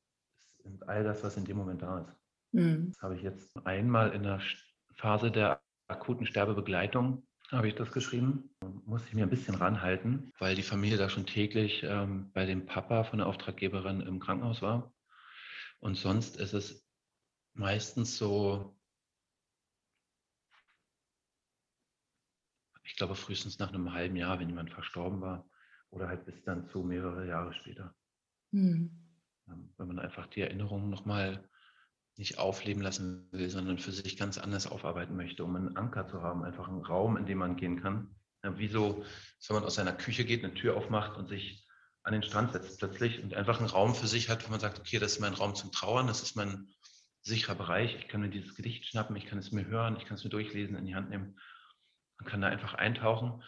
und 0.68 0.88
all 0.88 1.04
das, 1.04 1.24
was 1.24 1.38
in 1.38 1.46
dem 1.46 1.58
Moment 1.58 1.82
da 1.82 2.00
ist. 2.00 2.14
Mhm. 2.52 2.92
Das 2.92 3.02
habe 3.02 3.16
ich 3.16 3.24
jetzt 3.24 3.66
einmal 3.66 4.12
in 4.12 4.24
der 4.24 4.42
Phase 4.96 5.32
der 5.32 5.62
akuten 5.88 6.26
Sterbebegleitung 6.26 7.24
habe 7.52 7.70
ich 7.70 7.76
das 7.76 7.92
geschrieben. 7.92 8.50
Muss 8.86 9.06
ich 9.06 9.14
mir 9.14 9.24
ein 9.24 9.30
bisschen 9.30 9.56
ranhalten, 9.56 10.34
weil 10.40 10.56
die 10.56 10.64
Familie 10.64 10.98
da 10.98 11.10
schon 11.10 11.26
täglich 11.26 11.84
ähm, 11.84 12.32
bei 12.34 12.46
dem 12.46 12.66
Papa 12.66 13.06
von 13.06 13.20
der 13.20 13.28
Auftraggeberin 13.28 14.02
im 14.02 14.20
Krankenhaus 14.20 14.62
war. 14.62 14.94
Und 15.80 15.96
sonst 15.96 16.38
ist 16.38 16.54
es 16.54 16.86
meistens 17.54 18.18
so, 18.18 18.78
ich 22.84 22.96
glaube 22.96 23.16
frühestens 23.16 23.60
nach 23.60 23.70
einem 23.70 23.94
halben 23.94 24.16
Jahr, 24.16 24.40
wenn 24.40 24.50
jemand 24.50 24.72
verstorben 24.72 25.22
war, 25.22 25.50
oder 25.90 26.08
halt 26.10 26.26
bis 26.26 26.42
dann 26.44 26.68
zu 26.68 26.84
mehrere 26.84 27.28
Jahre 27.28 27.54
später. 27.54 27.96
Mhm. 28.52 29.07
Ähm, 29.48 29.74
wenn 29.78 29.88
man 29.88 30.00
einfach 30.00 30.28
die 30.28 30.42
Erinnerungen 30.42 30.90
nochmal 30.90 31.48
nicht 32.18 32.40
aufleben 32.40 32.82
lassen 32.82 33.28
will, 33.32 33.50
sondern 33.50 33.78
für 33.78 33.92
sich 33.92 34.18
ganz 34.18 34.38
anders 34.38 34.68
aufarbeiten 34.68 35.16
möchte, 35.16 35.44
um 35.44 35.56
einen 35.56 35.78
Anker 35.78 36.08
zu 36.08 36.22
haben, 36.22 36.44
einfach 36.44 36.68
einen 36.68 36.84
Raum, 36.84 37.16
in 37.16 37.26
dem 37.26 37.38
man 37.38 37.58
gehen 37.58 37.82
kann. 37.82 38.16
Ja, 38.44 38.58
wie 38.58 38.68
so, 38.68 39.04
wenn 39.48 39.56
man 39.56 39.66
aus 39.66 39.76
seiner 39.76 39.94
Küche 39.94 40.26
geht, 40.26 40.44
eine 40.44 40.54
Tür 40.54 40.76
aufmacht 40.76 41.18
und 41.18 41.28
sich 41.28 41.66
an 42.04 42.14
den 42.14 42.24
Strand 42.24 42.54
setzt 42.54 42.80
plötzlich 42.80 43.22
und 43.22 43.34
einfach 43.34 43.60
einen 43.60 43.70
Raum 43.70 43.94
für 43.94 44.08
sich 44.08 44.30
hat, 44.30 44.46
wo 44.48 44.52
man 44.52 44.60
sagt, 44.60 44.80
okay, 44.80 44.98
das 44.98 45.14
ist 45.14 45.20
mein 45.20 45.34
Raum 45.34 45.56
zum 45.56 45.72
Trauern, 45.72 46.08
das 46.08 46.24
ist 46.24 46.36
mein 46.36 46.68
sicherer 47.22 47.56
Bereich. 47.56 47.96
Ich 47.96 48.08
kann 48.08 48.22
mir 48.22 48.30
dieses 48.30 48.56
Gedicht 48.56 48.86
schnappen, 48.86 49.16
ich 49.16 49.26
kann 49.26 49.38
es 49.38 49.52
mir 49.52 49.66
hören, 49.66 49.98
ich 49.98 50.06
kann 50.06 50.16
es 50.16 50.24
mir 50.24 50.30
durchlesen, 50.30 50.78
in 50.78 50.86
die 50.86 50.96
Hand 50.96 51.10
nehmen. 51.10 51.38
Man 52.18 52.28
kann 52.28 52.42
da 52.42 52.48
einfach 52.48 52.74
eintauchen 52.74 53.44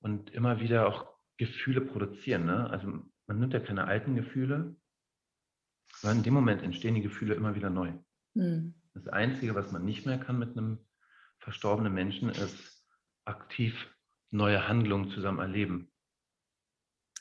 und 0.00 0.30
immer 0.30 0.60
wieder 0.60 0.86
auch 0.88 1.06
Gefühle 1.36 1.80
produzieren. 1.80 2.44
Ne? 2.44 2.68
Also 2.68 2.88
man 3.26 3.38
nimmt 3.38 3.54
ja 3.54 3.60
keine 3.60 3.86
alten 3.86 4.16
Gefühle, 4.16 4.76
sondern 5.96 6.18
in 6.18 6.24
dem 6.24 6.34
Moment 6.34 6.62
entstehen 6.62 6.94
die 6.94 7.02
Gefühle 7.02 7.34
immer 7.34 7.54
wieder 7.54 7.70
neu. 7.70 7.92
Mhm. 8.34 8.74
Das 8.94 9.08
Einzige, 9.08 9.54
was 9.54 9.70
man 9.72 9.84
nicht 9.84 10.06
mehr 10.06 10.18
kann 10.18 10.38
mit 10.38 10.56
einem 10.56 10.78
verstorbenen 11.38 11.92
Menschen, 11.92 12.28
ist 12.30 12.86
aktiv 13.24 13.88
neue 14.30 14.66
Handlungen 14.68 15.10
zusammen 15.10 15.38
erleben. 15.38 15.92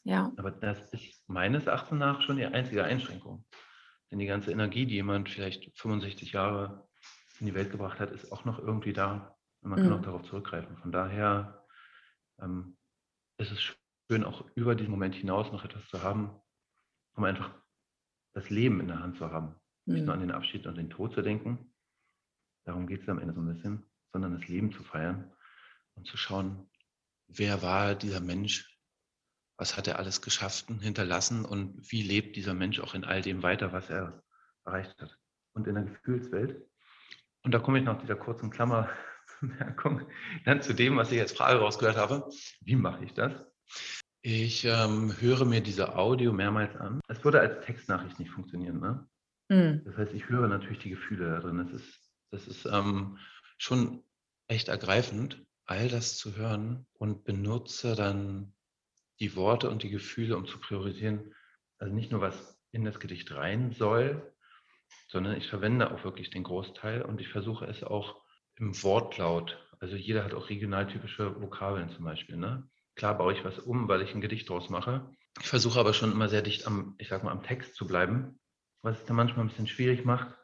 Ja. 0.03 0.31
Aber 0.37 0.51
das 0.51 0.91
ist 0.93 1.27
meines 1.27 1.67
Erachtens 1.67 1.99
nach 1.99 2.21
schon 2.21 2.37
die 2.37 2.45
einzige 2.45 2.83
Einschränkung. 2.83 3.45
Denn 4.11 4.19
die 4.19 4.25
ganze 4.25 4.51
Energie, 4.51 4.85
die 4.85 4.95
jemand 4.95 5.29
vielleicht 5.29 5.77
65 5.77 6.31
Jahre 6.31 6.87
in 7.39 7.45
die 7.45 7.53
Welt 7.53 7.71
gebracht 7.71 7.99
hat, 7.99 8.11
ist 8.11 8.31
auch 8.31 8.45
noch 8.45 8.59
irgendwie 8.59 8.93
da. 8.93 9.35
Und 9.61 9.71
man 9.71 9.79
mhm. 9.79 9.83
kann 9.83 9.99
auch 9.99 10.01
darauf 10.01 10.23
zurückgreifen. 10.23 10.77
Von 10.77 10.91
daher 10.91 11.65
ähm, 12.41 12.77
ist 13.37 13.51
es 13.51 13.61
schön, 14.09 14.23
auch 14.23 14.45
über 14.55 14.75
diesen 14.75 14.91
Moment 14.91 15.15
hinaus 15.15 15.51
noch 15.51 15.65
etwas 15.65 15.87
zu 15.87 16.01
haben, 16.01 16.31
um 17.15 17.23
einfach 17.23 17.53
das 18.33 18.49
Leben 18.49 18.79
in 18.79 18.87
der 18.87 18.99
Hand 18.99 19.17
zu 19.17 19.31
haben. 19.31 19.55
Mhm. 19.85 19.93
Nicht 19.93 20.05
nur 20.05 20.13
an 20.13 20.21
den 20.21 20.31
Abschied 20.31 20.67
und 20.67 20.77
den 20.77 20.89
Tod 20.89 21.13
zu 21.13 21.21
denken, 21.21 21.73
darum 22.65 22.87
geht 22.87 23.03
es 23.03 23.09
am 23.09 23.19
Ende 23.19 23.33
so 23.33 23.41
ein 23.41 23.53
bisschen, 23.53 23.83
sondern 24.11 24.33
das 24.39 24.47
Leben 24.47 24.71
zu 24.71 24.83
feiern 24.83 25.31
und 25.95 26.07
zu 26.07 26.17
schauen, 26.17 26.69
wer 27.27 27.61
war 27.61 27.95
dieser 27.95 28.21
Mensch, 28.21 28.77
was 29.57 29.77
hat 29.77 29.87
er 29.87 29.99
alles 29.99 30.21
geschafft 30.21 30.69
und 30.69 30.79
hinterlassen 30.79 31.45
und 31.45 31.91
wie 31.91 32.01
lebt 32.01 32.35
dieser 32.35 32.53
Mensch 32.53 32.79
auch 32.79 32.93
in 32.93 33.03
all 33.03 33.21
dem 33.21 33.43
weiter, 33.43 33.73
was 33.73 33.89
er 33.89 34.23
erreicht 34.65 34.99
hat. 35.01 35.17
Und 35.53 35.67
in 35.67 35.75
der 35.75 35.83
Gefühlswelt. 35.83 36.65
Und 37.43 37.51
da 37.53 37.59
komme 37.59 37.79
ich 37.79 37.85
nach 37.85 37.99
dieser 37.99 38.15
kurzen 38.15 38.49
Klammerbemerkung 38.49 40.07
dann 40.45 40.61
zu 40.61 40.73
dem, 40.73 40.97
was 40.97 41.11
ich 41.11 41.19
als 41.19 41.33
Frage 41.33 41.59
rausgehört 41.59 41.97
habe. 41.97 42.29
Wie 42.61 42.75
mache 42.75 43.03
ich 43.03 43.13
das? 43.13 43.33
Ich 44.21 44.65
ähm, 44.65 45.13
höre 45.19 45.45
mir 45.45 45.61
diese 45.61 45.95
Audio 45.95 46.33
mehrmals 46.33 46.75
an. 46.75 46.99
Es 47.07 47.23
würde 47.23 47.39
als 47.39 47.65
Textnachricht 47.65 48.19
nicht 48.19 48.31
funktionieren. 48.31 48.79
Ne? 48.79 49.07
Mhm. 49.49 49.81
Das 49.85 49.97
heißt, 49.97 50.13
ich 50.13 50.27
höre 50.27 50.47
natürlich 50.47 50.79
die 50.79 50.89
Gefühle 50.89 51.29
da 51.29 51.39
drin. 51.39 51.57
Das 51.57 51.71
ist, 51.71 52.11
das 52.31 52.47
ist 52.47 52.65
ähm, 52.65 53.17
schon 53.57 54.03
echt 54.47 54.67
ergreifend, 54.67 55.45
all 55.65 55.87
das 55.87 56.17
zu 56.17 56.35
hören 56.35 56.85
und 56.93 57.23
benutze 57.23 57.95
dann 57.95 58.53
die 59.19 59.35
Worte 59.35 59.69
und 59.69 59.83
die 59.83 59.89
Gefühle, 59.89 60.35
um 60.35 60.47
zu 60.47 60.59
priorisieren, 60.59 61.33
also 61.77 61.93
nicht 61.93 62.11
nur 62.11 62.21
was 62.21 62.57
in 62.71 62.83
das 62.83 62.99
Gedicht 62.99 63.31
rein 63.33 63.71
soll, 63.71 64.33
sondern 65.07 65.37
ich 65.37 65.47
verwende 65.47 65.91
auch 65.91 66.03
wirklich 66.03 66.29
den 66.29 66.43
Großteil 66.43 67.01
und 67.03 67.21
ich 67.21 67.29
versuche 67.29 67.65
es 67.65 67.83
auch 67.83 68.21
im 68.55 68.81
Wortlaut. 68.83 69.57
Also 69.79 69.95
jeder 69.95 70.23
hat 70.23 70.33
auch 70.33 70.49
regionaltypische 70.49 71.41
Vokabeln 71.41 71.89
zum 71.89 72.03
Beispiel. 72.03 72.37
Ne? 72.37 72.69
Klar 72.99 73.17
baue 73.17 73.33
ich 73.33 73.43
was 73.43 73.57
um, 73.57 73.87
weil 73.87 74.01
ich 74.01 74.13
ein 74.13 74.21
Gedicht 74.21 74.49
draus 74.49 74.69
mache. 74.69 75.09
Ich 75.39 75.47
versuche 75.47 75.79
aber 75.79 75.93
schon 75.93 76.11
immer 76.11 76.29
sehr 76.29 76.41
dicht 76.41 76.67
am, 76.67 76.95
ich 76.97 77.07
sag 77.07 77.23
mal, 77.23 77.31
am 77.31 77.43
Text 77.43 77.75
zu 77.75 77.87
bleiben, 77.87 78.39
was 78.81 78.99
es 78.99 79.05
dann 79.05 79.15
manchmal 79.15 79.45
ein 79.45 79.49
bisschen 79.49 79.67
schwierig 79.67 80.05
macht, 80.05 80.35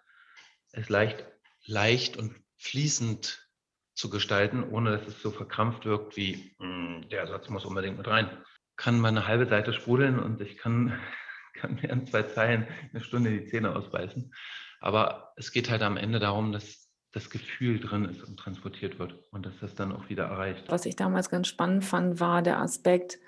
es 0.71 0.89
leicht, 0.89 1.25
leicht 1.65 2.17
und 2.17 2.35
fließend 2.57 3.47
zu 3.93 4.09
gestalten, 4.09 4.63
ohne 4.63 4.97
dass 4.97 5.07
es 5.07 5.21
so 5.21 5.31
verkrampft 5.31 5.85
wirkt 5.85 6.17
wie, 6.17 6.55
hm, 6.59 7.07
der 7.09 7.27
Satz 7.27 7.49
muss 7.49 7.65
unbedingt 7.65 7.97
mit 7.97 8.07
rein 8.07 8.41
kann 8.77 8.99
mal 8.99 9.09
eine 9.09 9.27
halbe 9.27 9.47
Seite 9.47 9.73
sprudeln 9.73 10.19
und 10.19 10.41
ich 10.41 10.57
kann, 10.57 10.99
kann 11.53 11.75
mir 11.75 11.89
in 11.89 12.07
zwei 12.07 12.23
Zeilen 12.23 12.67
eine 12.91 13.03
Stunde 13.03 13.31
die 13.31 13.45
Zähne 13.45 13.75
ausbeißen. 13.75 14.33
Aber 14.79 15.33
es 15.35 15.51
geht 15.51 15.69
halt 15.69 15.81
am 15.81 15.97
Ende 15.97 16.19
darum, 16.19 16.51
dass 16.51 16.84
das 17.15 17.29
Gefühl 17.29 17.79
drin 17.79 18.03
ist 18.03 18.21
und 18.23 18.37
transportiert 18.37 18.99
wird 18.99 19.15
und 19.31 19.45
dass 19.45 19.53
das 19.61 19.73
dann 19.73 19.93
auch 19.93 20.09
wieder 20.09 20.25
erreicht. 20.25 20.65
Was 20.67 20.85
ich 20.85 20.97
damals 20.97 21.29
ganz 21.29 21.47
spannend 21.47 21.85
fand, 21.85 22.19
war 22.19 22.41
der 22.41 22.59
Aspekt, 22.59 23.19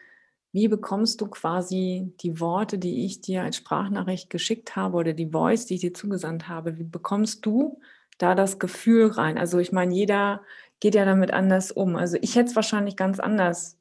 wie 0.52 0.68
bekommst 0.68 1.22
du 1.22 1.28
quasi 1.28 2.14
die 2.20 2.42
Worte, 2.42 2.78
die 2.78 3.06
ich 3.06 3.22
dir 3.22 3.44
als 3.44 3.56
Sprachnachricht 3.56 4.30
geschickt 4.30 4.76
habe 4.76 4.98
oder 4.98 5.14
die 5.14 5.32
Voice, 5.32 5.66
die 5.66 5.76
ich 5.76 5.82
dir 5.82 5.94
zugesandt 5.94 6.50
habe, 6.50 6.78
wie 6.78 6.84
bekommst 6.84 7.46
du 7.46 7.80
da 8.18 8.36
das 8.36 8.60
Gefühl 8.60 9.08
rein? 9.08 9.38
Also 9.38 9.58
ich 9.60 9.72
meine, 9.72 9.94
jeder 9.94 10.42
geht 10.82 10.94
ja 10.94 11.06
damit 11.06 11.32
anders 11.32 11.72
um. 11.72 11.96
Also 11.96 12.18
ich 12.22 12.36
hätte 12.36 12.50
es 12.50 12.56
wahrscheinlich 12.58 12.98
ganz 12.98 13.22
anders 13.22 13.80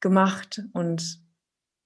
gemacht 0.00 0.62
und 0.72 1.20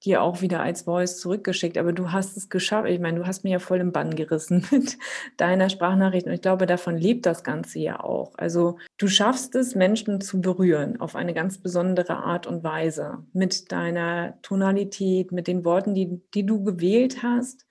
dir 0.05 0.23
auch 0.23 0.41
wieder 0.41 0.61
als 0.61 0.83
Voice 0.83 1.19
zurückgeschickt. 1.19 1.79
Aber 1.79 1.93
du 1.93 2.13
hast 2.13 2.37
es 2.37 2.49
geschafft. 2.49 2.89
Ich 2.89 3.01
meine, 3.01 3.19
du 3.19 3.27
hast 3.27 3.45
mir 3.45 3.51
ja 3.51 3.59
voll 3.59 3.79
im 3.79 3.93
Bann 3.93 4.15
gerissen 4.15 4.67
mit 4.71 4.99
deiner 5.37 5.69
Sprachnachricht. 5.69 6.27
Und 6.27 6.33
ich 6.33 6.43
glaube, 6.43 6.67
davon 6.67 6.97
lebt 6.97 7.27
das 7.27 7.45
Ganze 7.45 7.79
ja 7.81 8.01
auch. 8.01 8.33
Also 8.37 8.79
du 8.99 9.09
schaffst 9.09 9.55
es, 9.55 9.75
Menschen 9.75 10.21
zu 10.21 10.41
berühren 10.41 11.01
auf 11.01 11.17
eine 11.17 11.35
ganz 11.35 11.59
besondere 11.59 12.17
Art 12.17 12.47
und 12.47 12.63
Weise. 12.65 13.19
Mit 13.33 13.73
deiner 13.73 14.39
Tonalität, 14.43 15.33
mit 15.33 15.49
den 15.49 15.65
Worten, 15.65 15.95
die, 15.95 16.21
die 16.35 16.47
du 16.47 16.63
gewählt 16.63 17.23
hast, 17.23 17.67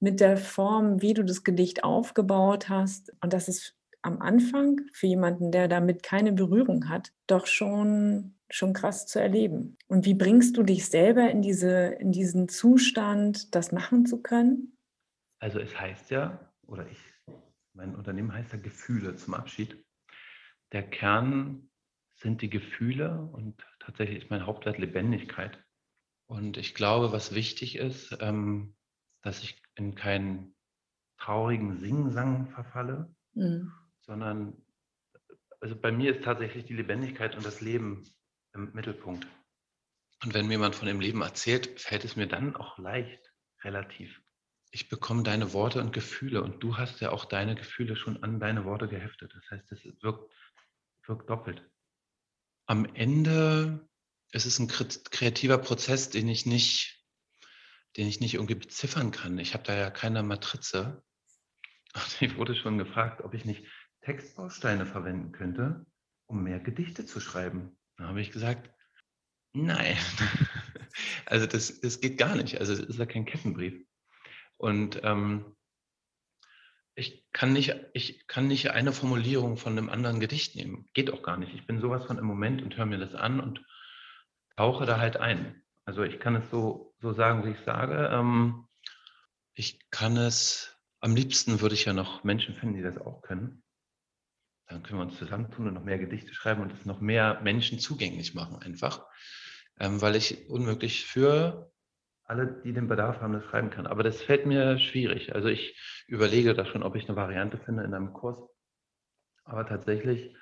mit 0.00 0.20
der 0.20 0.36
Form, 0.36 1.02
wie 1.02 1.14
du 1.14 1.24
das 1.24 1.44
Gedicht 1.44 1.82
aufgebaut 1.82 2.68
hast. 2.68 3.12
Und 3.22 3.32
das 3.32 3.48
ist 3.48 3.74
am 4.02 4.20
Anfang 4.20 4.82
für 4.92 5.06
jemanden, 5.06 5.50
der 5.50 5.66
damit 5.66 6.02
keine 6.02 6.32
Berührung 6.32 6.88
hat, 6.88 7.10
doch 7.26 7.46
schon 7.46 8.33
schon 8.50 8.72
krass 8.72 9.06
zu 9.06 9.20
erleben. 9.20 9.76
Und 9.86 10.04
wie 10.04 10.14
bringst 10.14 10.56
du 10.56 10.62
dich 10.62 10.86
selber 10.86 11.30
in, 11.30 11.42
diese, 11.42 11.86
in 11.86 12.12
diesen 12.12 12.48
Zustand, 12.48 13.54
das 13.54 13.72
machen 13.72 14.06
zu 14.06 14.22
können? 14.22 14.76
Also 15.38 15.58
es 15.58 15.78
heißt 15.78 16.10
ja, 16.10 16.52
oder 16.66 16.88
ich, 16.90 16.98
mein 17.72 17.94
Unternehmen 17.94 18.32
heißt 18.32 18.52
ja 18.52 18.58
Gefühle 18.58 19.16
zum 19.16 19.34
Abschied. 19.34 19.84
Der 20.72 20.82
Kern 20.82 21.70
sind 22.16 22.42
die 22.42 22.50
Gefühle 22.50 23.20
und 23.32 23.66
tatsächlich 23.80 24.24
ist 24.24 24.30
mein 24.30 24.46
Hauptwert 24.46 24.78
Lebendigkeit. 24.78 25.62
Und 26.26 26.56
ich 26.56 26.74
glaube, 26.74 27.12
was 27.12 27.34
wichtig 27.34 27.76
ist, 27.76 28.16
ähm, 28.20 28.76
dass 29.22 29.42
ich 29.42 29.60
in 29.74 29.94
keinen 29.94 30.54
traurigen 31.18 31.78
Singsang 31.78 32.48
verfalle, 32.48 33.14
mhm. 33.34 33.72
sondern 34.00 34.56
also 35.60 35.76
bei 35.76 35.90
mir 35.90 36.14
ist 36.14 36.24
tatsächlich 36.24 36.66
die 36.66 36.74
Lebendigkeit 36.74 37.36
und 37.36 37.46
das 37.46 37.62
Leben 37.62 38.02
im 38.54 38.72
Mittelpunkt. 38.72 39.26
Und 40.22 40.32
wenn 40.32 40.46
mir 40.46 40.54
jemand 40.54 40.74
von 40.74 40.88
dem 40.88 41.00
Leben 41.00 41.22
erzählt, 41.22 41.80
fällt 41.80 42.04
es 42.04 42.16
mir 42.16 42.26
dann 42.26 42.56
auch 42.56 42.78
leicht, 42.78 43.20
relativ. 43.62 44.20
Ich 44.70 44.88
bekomme 44.88 45.22
deine 45.22 45.52
Worte 45.52 45.80
und 45.80 45.92
Gefühle 45.92 46.42
und 46.42 46.62
du 46.62 46.76
hast 46.76 47.00
ja 47.00 47.10
auch 47.10 47.26
deine 47.26 47.54
Gefühle 47.54 47.94
schon 47.94 48.22
an 48.22 48.40
deine 48.40 48.64
Worte 48.64 48.88
geheftet. 48.88 49.32
Das 49.34 49.50
heißt, 49.50 49.70
es 49.72 49.84
wirkt, 50.02 50.32
wirkt 51.06 51.28
doppelt. 51.28 51.62
Am 52.66 52.86
Ende 52.94 53.88
ist 54.32 54.46
es 54.46 54.58
ein 54.58 54.68
kreativer 54.68 55.58
Prozess, 55.58 56.10
den 56.10 56.28
ich 56.28 56.46
nicht, 56.46 57.04
den 57.96 58.08
ich 58.08 58.20
nicht 58.20 58.34
irgendwie 58.34 58.56
beziffern 58.56 59.10
kann. 59.10 59.38
Ich 59.38 59.54
habe 59.54 59.64
da 59.64 59.76
ja 59.76 59.90
keine 59.90 60.22
Matrize. 60.22 61.02
Ich 62.20 62.36
wurde 62.36 62.56
schon 62.56 62.76
gefragt, 62.76 63.22
ob 63.22 63.34
ich 63.34 63.44
nicht 63.44 63.64
Textbausteine 64.00 64.84
verwenden 64.84 65.30
könnte, 65.30 65.86
um 66.26 66.42
mehr 66.42 66.58
Gedichte 66.58 67.06
zu 67.06 67.20
schreiben. 67.20 67.78
Da 67.96 68.08
habe 68.08 68.20
ich 68.20 68.32
gesagt, 68.32 68.70
nein. 69.52 69.96
also 71.26 71.46
das, 71.46 71.80
das 71.80 72.00
geht 72.00 72.18
gar 72.18 72.34
nicht. 72.36 72.58
Also 72.60 72.72
es 72.72 72.80
ist 72.80 72.98
ja 72.98 73.06
kein 73.06 73.24
Kettenbrief. 73.24 73.86
Und 74.56 75.00
ähm, 75.04 75.56
ich, 76.94 77.26
kann 77.32 77.52
nicht, 77.52 77.74
ich 77.92 78.26
kann 78.26 78.46
nicht 78.46 78.70
eine 78.70 78.92
Formulierung 78.92 79.56
von 79.56 79.76
einem 79.76 79.90
anderen 79.90 80.20
Gedicht 80.20 80.54
nehmen. 80.56 80.88
Geht 80.92 81.12
auch 81.12 81.22
gar 81.22 81.36
nicht. 81.36 81.54
Ich 81.54 81.66
bin 81.66 81.80
sowas 81.80 82.04
von 82.04 82.18
im 82.18 82.26
Moment 82.26 82.62
und 82.62 82.76
höre 82.76 82.86
mir 82.86 82.98
das 82.98 83.14
an 83.14 83.40
und 83.40 83.64
tauche 84.56 84.86
da 84.86 84.98
halt 84.98 85.16
ein. 85.16 85.62
Also 85.84 86.02
ich 86.02 86.18
kann 86.20 86.36
es 86.36 86.50
so, 86.50 86.94
so 87.00 87.12
sagen, 87.12 87.44
wie 87.44 87.50
ich 87.50 87.64
sage. 87.64 88.08
Ähm, 88.12 88.66
ich 89.54 89.78
kann 89.90 90.16
es, 90.16 90.76
am 91.00 91.14
liebsten 91.14 91.60
würde 91.60 91.74
ich 91.74 91.84
ja 91.84 91.92
noch 91.92 92.24
Menschen 92.24 92.54
finden, 92.54 92.76
die 92.76 92.82
das 92.82 92.98
auch 92.98 93.22
können 93.22 93.64
dann 94.66 94.82
können 94.82 94.98
wir 94.98 95.06
uns 95.06 95.18
zusammentun 95.18 95.68
und 95.68 95.74
noch 95.74 95.84
mehr 95.84 95.98
Gedichte 95.98 96.32
schreiben 96.34 96.62
und 96.62 96.72
es 96.72 96.86
noch 96.86 97.00
mehr 97.00 97.40
Menschen 97.42 97.78
zugänglich 97.78 98.34
machen 98.34 98.62
einfach, 98.62 99.06
ähm, 99.78 100.00
weil 100.00 100.16
ich 100.16 100.48
unmöglich 100.48 101.04
für 101.04 101.70
alle, 102.24 102.60
die 102.64 102.72
den 102.72 102.88
Bedarf 102.88 103.20
haben, 103.20 103.34
das 103.34 103.44
schreiben 103.44 103.70
kann. 103.70 103.86
Aber 103.86 104.02
das 104.02 104.22
fällt 104.22 104.46
mir 104.46 104.78
schwierig. 104.78 105.34
Also 105.34 105.48
ich 105.48 105.78
überlege 106.06 106.54
da 106.54 106.64
schon, 106.64 106.82
ob 106.82 106.96
ich 106.96 107.06
eine 107.06 107.16
Variante 107.16 107.58
finde 107.58 107.84
in 107.84 107.92
einem 107.92 108.12
Kurs. 108.14 108.42
Aber 109.44 109.66
tatsächlich 109.66 110.34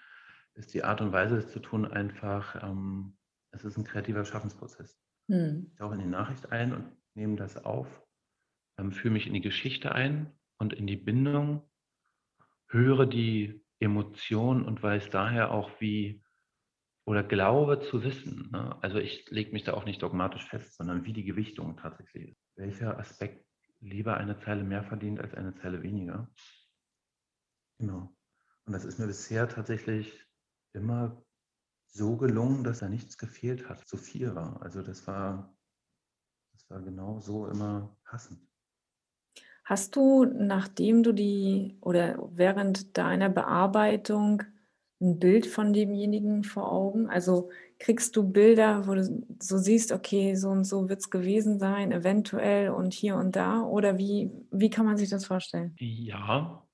ist 0.54 0.74
die 0.74 0.84
Art 0.84 1.00
und 1.00 1.12
Weise, 1.12 1.36
das 1.36 1.50
zu 1.50 1.58
tun, 1.58 1.84
einfach, 1.86 2.62
ähm, 2.62 3.16
es 3.50 3.64
ist 3.64 3.76
ein 3.76 3.84
kreativer 3.84 4.24
Schaffensprozess. 4.24 4.96
Hm. 5.28 5.66
Ich 5.72 5.78
tauche 5.78 5.94
in 5.94 6.00
die 6.00 6.06
Nachricht 6.06 6.52
ein 6.52 6.72
und 6.72 6.96
nehme 7.14 7.36
das 7.36 7.56
auf, 7.56 7.88
ähm, 8.78 8.92
fühle 8.92 9.14
mich 9.14 9.26
in 9.26 9.34
die 9.34 9.40
Geschichte 9.40 9.92
ein 9.92 10.32
und 10.58 10.72
in 10.72 10.86
die 10.86 10.96
Bindung, 10.96 11.68
höre 12.68 13.06
die 13.06 13.62
Emotion 13.82 14.64
und 14.64 14.82
weiß 14.82 15.10
daher 15.10 15.50
auch, 15.50 15.70
wie 15.80 16.22
oder 17.04 17.22
glaube 17.22 17.80
zu 17.80 18.04
wissen. 18.04 18.50
Ne? 18.52 18.76
Also 18.82 18.98
ich 18.98 19.28
lege 19.30 19.52
mich 19.52 19.64
da 19.64 19.74
auch 19.74 19.84
nicht 19.84 20.02
dogmatisch 20.02 20.46
fest, 20.46 20.76
sondern 20.76 21.04
wie 21.04 21.12
die 21.12 21.24
Gewichtung 21.24 21.76
tatsächlich 21.76 22.30
ist. 22.30 22.56
Welcher 22.56 22.98
Aspekt 22.98 23.44
lieber 23.80 24.16
eine 24.16 24.38
Zeile 24.38 24.62
mehr 24.62 24.84
verdient 24.84 25.20
als 25.20 25.34
eine 25.34 25.54
Zeile 25.54 25.82
weniger? 25.82 26.30
Genau. 27.78 28.14
Und 28.64 28.72
das 28.72 28.84
ist 28.84 28.98
mir 29.00 29.08
bisher 29.08 29.48
tatsächlich 29.48 30.24
immer 30.72 31.24
so 31.88 32.16
gelungen, 32.16 32.62
dass 32.62 32.78
da 32.78 32.88
nichts 32.88 33.18
gefehlt 33.18 33.68
hat, 33.68 33.86
zu 33.86 33.96
viel 33.96 34.34
war. 34.34 34.62
Also 34.62 34.82
das 34.82 35.06
war, 35.06 35.54
das 36.52 36.70
war 36.70 36.80
genau 36.80 37.20
so 37.20 37.48
immer 37.48 37.96
passend. 38.04 38.51
Hast 39.64 39.94
du, 39.94 40.24
nachdem 40.24 41.02
du 41.02 41.12
die 41.12 41.76
oder 41.80 42.18
während 42.34 42.96
deiner 42.98 43.28
Bearbeitung 43.28 44.42
ein 45.00 45.18
Bild 45.18 45.46
von 45.46 45.72
demjenigen 45.72 46.42
vor 46.42 46.72
Augen? 46.72 47.08
Also 47.08 47.50
kriegst 47.78 48.16
du 48.16 48.28
Bilder, 48.28 48.86
wo 48.88 48.94
du 48.94 49.24
so 49.40 49.58
siehst, 49.58 49.92
okay, 49.92 50.34
so 50.34 50.50
und 50.50 50.64
so 50.64 50.88
wird 50.88 51.00
es 51.00 51.10
gewesen 51.10 51.60
sein, 51.60 51.92
eventuell 51.92 52.70
und 52.70 52.92
hier 52.92 53.16
und 53.16 53.36
da? 53.36 53.62
Oder 53.62 53.98
wie, 53.98 54.30
wie 54.50 54.70
kann 54.70 54.84
man 54.84 54.96
sich 54.96 55.10
das 55.10 55.26
vorstellen? 55.26 55.74
Ja, 55.78 56.66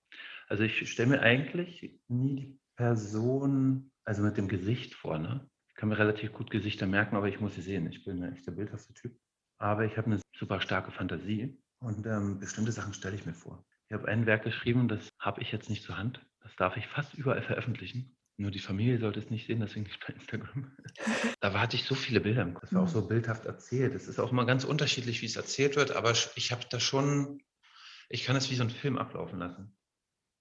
also 0.49 0.63
ich 0.65 0.91
stelle 0.91 1.11
mir 1.11 1.21
eigentlich 1.21 1.95
nie 2.09 2.37
die 2.37 2.59
Person, 2.77 3.91
also 4.05 4.23
mit 4.23 4.39
dem 4.39 4.49
Gesicht 4.49 4.95
vor. 4.95 5.19
Ne? 5.19 5.47
Ich 5.69 5.75
kann 5.75 5.91
mir 5.91 5.99
relativ 5.99 6.33
gut 6.33 6.51
Gesichter 6.51 6.87
merken, 6.87 7.17
aber 7.17 7.29
ich 7.29 7.39
muss 7.39 7.55
sie 7.55 7.63
sehen. 7.63 7.87
Ich 7.91 8.05
bin 8.05 8.23
ein 8.23 8.33
echter 8.33 8.53
bildhafter 8.53 8.95
Typ. 8.95 9.15
Aber 9.59 9.85
ich 9.85 9.97
habe 9.99 10.07
eine 10.07 10.21
super 10.39 10.61
starke 10.61 10.91
Fantasie 10.91 11.59
und 11.81 12.07
ähm, 12.07 12.39
bestimmte 12.41 12.73
Sachen 12.73 12.95
stelle 12.95 13.17
ich 13.17 13.27
mir 13.27 13.35
vor. 13.35 13.65
Ich 13.89 13.95
habe 13.95 14.09
ein 14.09 14.27
Werk 14.27 14.45
geschrieben, 14.45 14.89
das 14.89 15.09
habe 15.19 15.41
ich 15.41 15.53
jetzt 15.53 15.71
nicht 15.71 15.83
zur 15.83 15.97
Hand. 15.97 16.21
Das 16.41 16.55
darf 16.57 16.77
ich 16.77 16.87
fast 16.87 17.15
überall 17.15 17.43
veröffentlichen. 17.43 18.17
Nur 18.37 18.51
die 18.51 18.61
Familie 18.61 18.99
sollte 18.99 19.19
es 19.19 19.31
nicht 19.31 19.47
sehen, 19.47 19.61
deswegen 19.61 19.85
nicht 19.85 20.05
bei 20.07 20.13
Instagram. 20.13 20.77
da 21.41 21.61
hatte 21.61 21.77
ich 21.77 21.85
so 21.85 21.95
viele 21.95 22.21
Bilder. 22.21 22.45
Das 22.61 22.73
war 22.73 22.83
auch 22.83 22.89
so 22.89 23.07
bildhaft 23.07 23.47
erzählt. 23.47 23.95
Es 23.95 24.07
ist 24.07 24.21
auch 24.21 24.31
immer 24.31 24.47
ganz 24.47 24.65
unterschiedlich, 24.65 25.23
wie 25.23 25.27
es 25.27 25.37
erzählt 25.37 25.77
wird, 25.77 25.91
aber 25.91 26.13
ich 26.37 26.53
habe 26.53 26.63
da 26.71 26.79
schon, 26.79 27.43
ich 28.09 28.25
kann 28.25 28.37
es 28.37 28.51
wie 28.51 28.55
so 28.55 28.63
ein 28.63 28.71
Film 28.71 28.97
ablaufen 28.97 29.39
lassen. 29.39 29.77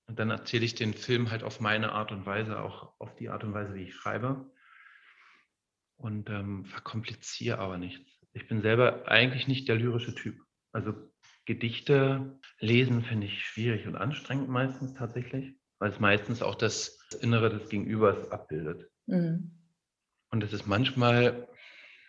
Und 0.08 0.20
dann 0.20 0.30
erzähle 0.30 0.66
ich 0.66 0.76
den 0.76 0.94
Film 0.94 1.32
halt 1.32 1.44
auf 1.44 1.60
meine 1.60 1.92
Art 1.92 2.12
und 2.12 2.26
Weise, 2.26 2.60
auch 2.60 2.94
auf 3.00 3.16
die 3.16 3.30
Art 3.30 3.44
und 3.44 3.54
Weise, 3.54 3.74
wie 3.74 3.84
ich 3.84 3.96
schreibe. 3.96 4.50
Und 5.98 6.30
ähm, 6.30 6.66
verkompliziere 6.66 7.58
aber 7.58 7.78
nichts. 7.78 8.10
Ich 8.34 8.48
bin 8.48 8.62
selber 8.62 9.08
eigentlich 9.08 9.48
nicht 9.48 9.68
der 9.68 9.76
lyrische 9.76 10.14
Typ. 10.14 10.40
Also 10.72 10.94
Gedichte 11.48 12.40
lesen 12.60 13.04
finde 13.04 13.28
ich 13.28 13.46
schwierig 13.46 13.88
und 13.88 13.96
anstrengend 13.96 14.50
meistens 14.50 14.94
tatsächlich, 14.94 15.56
weil 15.80 15.92
es 15.92 16.00
meistens 16.00 16.42
auch 16.42 16.56
das 16.56 17.00
Innere 17.22 17.50
des 17.50 17.70
Gegenübers 17.70 18.30
abbildet. 18.32 18.92
Mhm. 19.06 19.58
Und 20.30 20.44
es 20.44 20.52
ist 20.52 20.68
manchmal, 20.68 21.48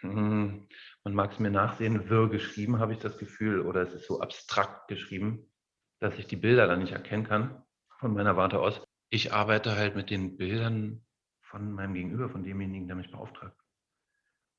hm, 0.00 0.66
man 1.04 1.14
mag 1.14 1.32
es 1.32 1.38
mir 1.38 1.52
nachsehen, 1.52 2.10
wirr 2.10 2.28
geschrieben, 2.28 2.80
habe 2.80 2.92
ich 2.92 2.98
das 2.98 3.16
Gefühl, 3.16 3.60
oder 3.60 3.82
es 3.82 3.94
ist 3.94 4.08
so 4.08 4.20
abstrakt 4.20 4.88
geschrieben, 4.88 5.52
dass 6.00 6.18
ich 6.18 6.26
die 6.26 6.36
Bilder 6.36 6.66
dann 6.66 6.80
nicht 6.80 6.92
erkennen 6.92 7.24
kann 7.24 7.62
von 8.00 8.12
meiner 8.14 8.36
Warte 8.36 8.58
aus. 8.58 8.82
Ich 9.08 9.32
arbeite 9.32 9.76
halt 9.76 9.94
mit 9.94 10.10
den 10.10 10.36
Bildern 10.36 11.06
von 11.42 11.72
meinem 11.72 11.94
Gegenüber, 11.94 12.28
von 12.28 12.42
demjenigen, 12.42 12.88
der 12.88 12.96
mich 12.96 13.12
beauftragt. 13.12 13.56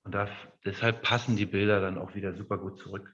Und 0.05 0.15
das, 0.15 0.29
deshalb 0.63 1.01
passen 1.01 1.35
die 1.35 1.45
Bilder 1.45 1.81
dann 1.81 1.97
auch 1.97 2.15
wieder 2.15 2.33
super 2.33 2.57
gut 2.57 2.79
zurück. 2.79 3.13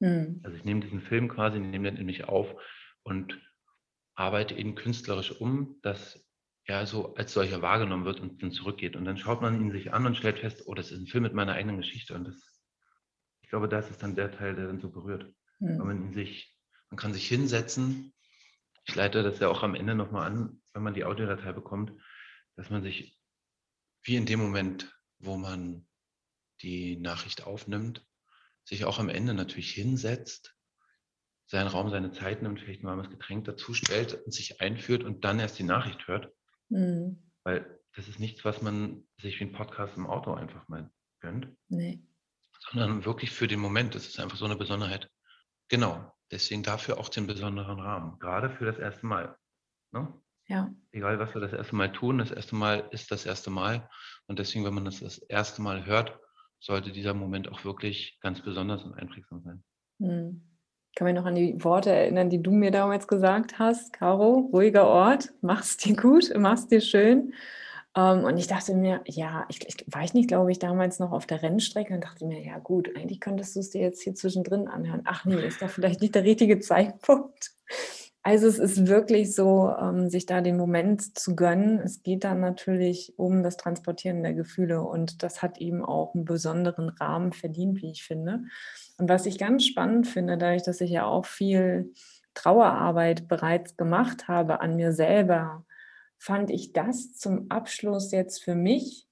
Mhm. 0.00 0.40
Also 0.42 0.56
ich 0.56 0.64
nehme 0.64 0.80
diesen 0.80 1.00
Film 1.00 1.28
quasi, 1.28 1.58
nehme 1.58 1.90
den 1.90 2.00
in 2.00 2.06
mich 2.06 2.24
auf 2.24 2.54
und 3.02 3.40
arbeite 4.14 4.54
ihn 4.54 4.74
künstlerisch 4.74 5.32
um, 5.40 5.78
dass 5.82 6.22
er 6.64 6.86
so 6.86 7.14
als 7.14 7.32
solcher 7.32 7.62
wahrgenommen 7.62 8.04
wird 8.04 8.20
und 8.20 8.42
dann 8.42 8.50
zurückgeht. 8.50 8.96
Und 8.96 9.04
dann 9.04 9.18
schaut 9.18 9.40
man 9.40 9.60
ihn 9.60 9.70
sich 9.70 9.92
an 9.92 10.06
und 10.06 10.16
stellt 10.16 10.40
fest, 10.40 10.64
oh, 10.66 10.74
das 10.74 10.90
ist 10.90 11.00
ein 11.00 11.06
Film 11.06 11.22
mit 11.22 11.34
meiner 11.34 11.52
eigenen 11.52 11.76
Geschichte. 11.78 12.14
Und 12.14 12.26
das, 12.26 12.36
ich 13.42 13.48
glaube, 13.48 13.68
das 13.68 13.90
ist 13.90 14.02
dann 14.02 14.16
der 14.16 14.32
Teil, 14.32 14.56
der 14.56 14.66
dann 14.66 14.80
so 14.80 14.90
berührt. 14.90 15.32
Mhm. 15.60 15.78
Wenn 15.78 15.86
man 15.86 16.12
sich, 16.12 16.56
man 16.90 16.98
kann 16.98 17.14
sich 17.14 17.28
hinsetzen. 17.28 18.12
Ich 18.84 18.94
leite 18.94 19.22
das 19.22 19.38
ja 19.38 19.48
auch 19.48 19.62
am 19.62 19.74
Ende 19.74 19.94
nochmal 19.94 20.30
an, 20.30 20.62
wenn 20.72 20.82
man 20.82 20.94
die 20.94 21.04
Audiodatei 21.04 21.52
bekommt, 21.52 21.92
dass 22.56 22.70
man 22.70 22.82
sich 22.82 23.18
wie 24.02 24.16
in 24.16 24.26
dem 24.26 24.40
Moment, 24.40 24.96
wo 25.18 25.36
man 25.36 25.86
die 26.62 26.96
Nachricht 26.96 27.44
aufnimmt, 27.44 28.06
sich 28.66 28.84
auch 28.84 28.98
am 28.98 29.08
Ende 29.08 29.32
natürlich 29.32 29.70
hinsetzt, 29.72 30.54
seinen 31.46 31.68
Raum, 31.68 31.90
seine 31.90 32.10
Zeit 32.10 32.42
nimmt, 32.42 32.60
vielleicht 32.60 32.82
ein 32.82 32.88
warmes 32.88 33.08
Getränk 33.08 33.44
dazu 33.44 33.72
stellt 33.72 34.14
und 34.24 34.34
sich 34.34 34.60
einführt 34.60 35.04
und 35.04 35.24
dann 35.24 35.38
erst 35.38 35.58
die 35.58 35.64
Nachricht 35.64 36.06
hört. 36.08 36.32
Mhm. 36.68 37.30
Weil 37.44 37.80
das 37.94 38.08
ist 38.08 38.18
nichts, 38.18 38.44
was 38.44 38.60
man 38.62 39.06
sich 39.20 39.38
wie 39.38 39.44
ein 39.44 39.52
Podcast 39.52 39.96
im 39.96 40.06
Auto 40.06 40.34
einfach 40.34 40.66
mal 40.68 40.90
gönnt. 41.20 41.48
Nee. 41.68 42.02
Sondern 42.58 43.04
wirklich 43.04 43.30
für 43.30 43.46
den 43.46 43.60
Moment. 43.60 43.94
Das 43.94 44.08
ist 44.08 44.18
einfach 44.18 44.36
so 44.36 44.44
eine 44.44 44.56
Besonderheit. 44.56 45.08
Genau. 45.68 46.12
Deswegen 46.32 46.64
dafür 46.64 46.98
auch 46.98 47.08
den 47.08 47.28
besonderen 47.28 47.78
Rahmen. 47.78 48.18
Gerade 48.18 48.50
für 48.50 48.64
das 48.64 48.78
erste 48.78 49.06
Mal. 49.06 49.36
Ne? 49.92 50.12
Ja. 50.48 50.74
Egal, 50.90 51.20
was 51.20 51.32
wir 51.34 51.40
das 51.40 51.52
erste 51.52 51.76
Mal 51.76 51.92
tun, 51.92 52.18
das 52.18 52.32
erste 52.32 52.56
Mal 52.56 52.88
ist 52.90 53.12
das 53.12 53.24
erste 53.24 53.50
Mal. 53.50 53.88
Und 54.26 54.40
deswegen, 54.40 54.64
wenn 54.64 54.74
man 54.74 54.84
das 54.84 54.98
das 54.98 55.18
erste 55.18 55.62
Mal 55.62 55.86
hört, 55.86 56.18
sollte 56.66 56.90
dieser 56.90 57.14
Moment 57.14 57.50
auch 57.50 57.64
wirklich 57.64 58.18
ganz 58.20 58.42
besonders 58.42 58.82
und 58.82 58.94
einprägsam 58.94 59.42
sein. 59.42 59.64
Hm. 60.00 60.42
Ich 60.90 60.98
kann 60.98 61.06
mich 61.06 61.14
noch 61.14 61.26
an 61.26 61.34
die 61.34 61.62
Worte 61.62 61.90
erinnern, 61.90 62.28
die 62.28 62.42
du 62.42 62.50
mir 62.50 62.70
damals 62.70 63.06
gesagt 63.06 63.58
hast, 63.58 63.92
Caro, 63.92 64.50
ruhiger 64.52 64.86
Ort, 64.86 65.32
mach's 65.42 65.76
dir 65.76 65.94
gut, 65.94 66.32
mach's 66.36 66.66
dir 66.66 66.80
schön. 66.80 67.34
Ähm, 67.96 68.24
und 68.24 68.36
ich 68.36 68.46
dachte 68.46 68.74
mir, 68.74 69.02
ja, 69.06 69.46
ich, 69.48 69.66
ich 69.66 69.84
war 69.88 70.02
ich 70.02 70.14
nicht, 70.14 70.28
glaube 70.28 70.50
ich, 70.50 70.58
damals 70.58 70.98
noch 70.98 71.12
auf 71.12 71.26
der 71.26 71.42
Rennstrecke 71.42 71.94
und 71.94 72.02
dachte 72.02 72.26
mir, 72.26 72.42
ja 72.42 72.58
gut, 72.58 72.90
eigentlich 72.96 73.20
könntest 73.20 73.54
du 73.54 73.60
es 73.60 73.70
dir 73.70 73.82
jetzt 73.82 74.02
hier 74.02 74.14
zwischendrin 74.14 74.68
anhören. 74.68 75.02
Ach 75.04 75.24
nee, 75.24 75.46
ist 75.46 75.62
doch 75.62 75.70
vielleicht 75.70 76.00
nicht 76.00 76.14
der 76.14 76.24
richtige 76.24 76.58
Zeitpunkt. 76.58 77.52
Also 78.26 78.48
es 78.48 78.58
ist 78.58 78.88
wirklich 78.88 79.36
so, 79.36 79.72
ähm, 79.80 80.10
sich 80.10 80.26
da 80.26 80.40
den 80.40 80.56
Moment 80.56 81.16
zu 81.16 81.36
gönnen. 81.36 81.78
Es 81.78 82.02
geht 82.02 82.24
dann 82.24 82.40
natürlich 82.40 83.14
um 83.16 83.44
das 83.44 83.56
Transportieren 83.56 84.24
der 84.24 84.34
Gefühle 84.34 84.82
und 84.82 85.22
das 85.22 85.42
hat 85.42 85.58
eben 85.58 85.84
auch 85.84 86.12
einen 86.12 86.24
besonderen 86.24 86.88
Rahmen 86.88 87.32
verdient, 87.32 87.80
wie 87.82 87.92
ich 87.92 88.02
finde. 88.02 88.42
Und 88.98 89.08
was 89.08 89.26
ich 89.26 89.38
ganz 89.38 89.64
spannend 89.64 90.08
finde, 90.08 90.36
dadurch, 90.36 90.64
dass 90.64 90.80
ich 90.80 90.90
ja 90.90 91.06
auch 91.06 91.24
viel 91.24 91.92
Trauerarbeit 92.34 93.28
bereits 93.28 93.76
gemacht 93.76 94.26
habe 94.26 94.60
an 94.60 94.74
mir 94.74 94.92
selber, 94.92 95.64
fand 96.18 96.50
ich 96.50 96.72
das 96.72 97.12
zum 97.14 97.48
Abschluss 97.48 98.10
jetzt 98.10 98.42
für 98.42 98.56
mich, 98.56 99.06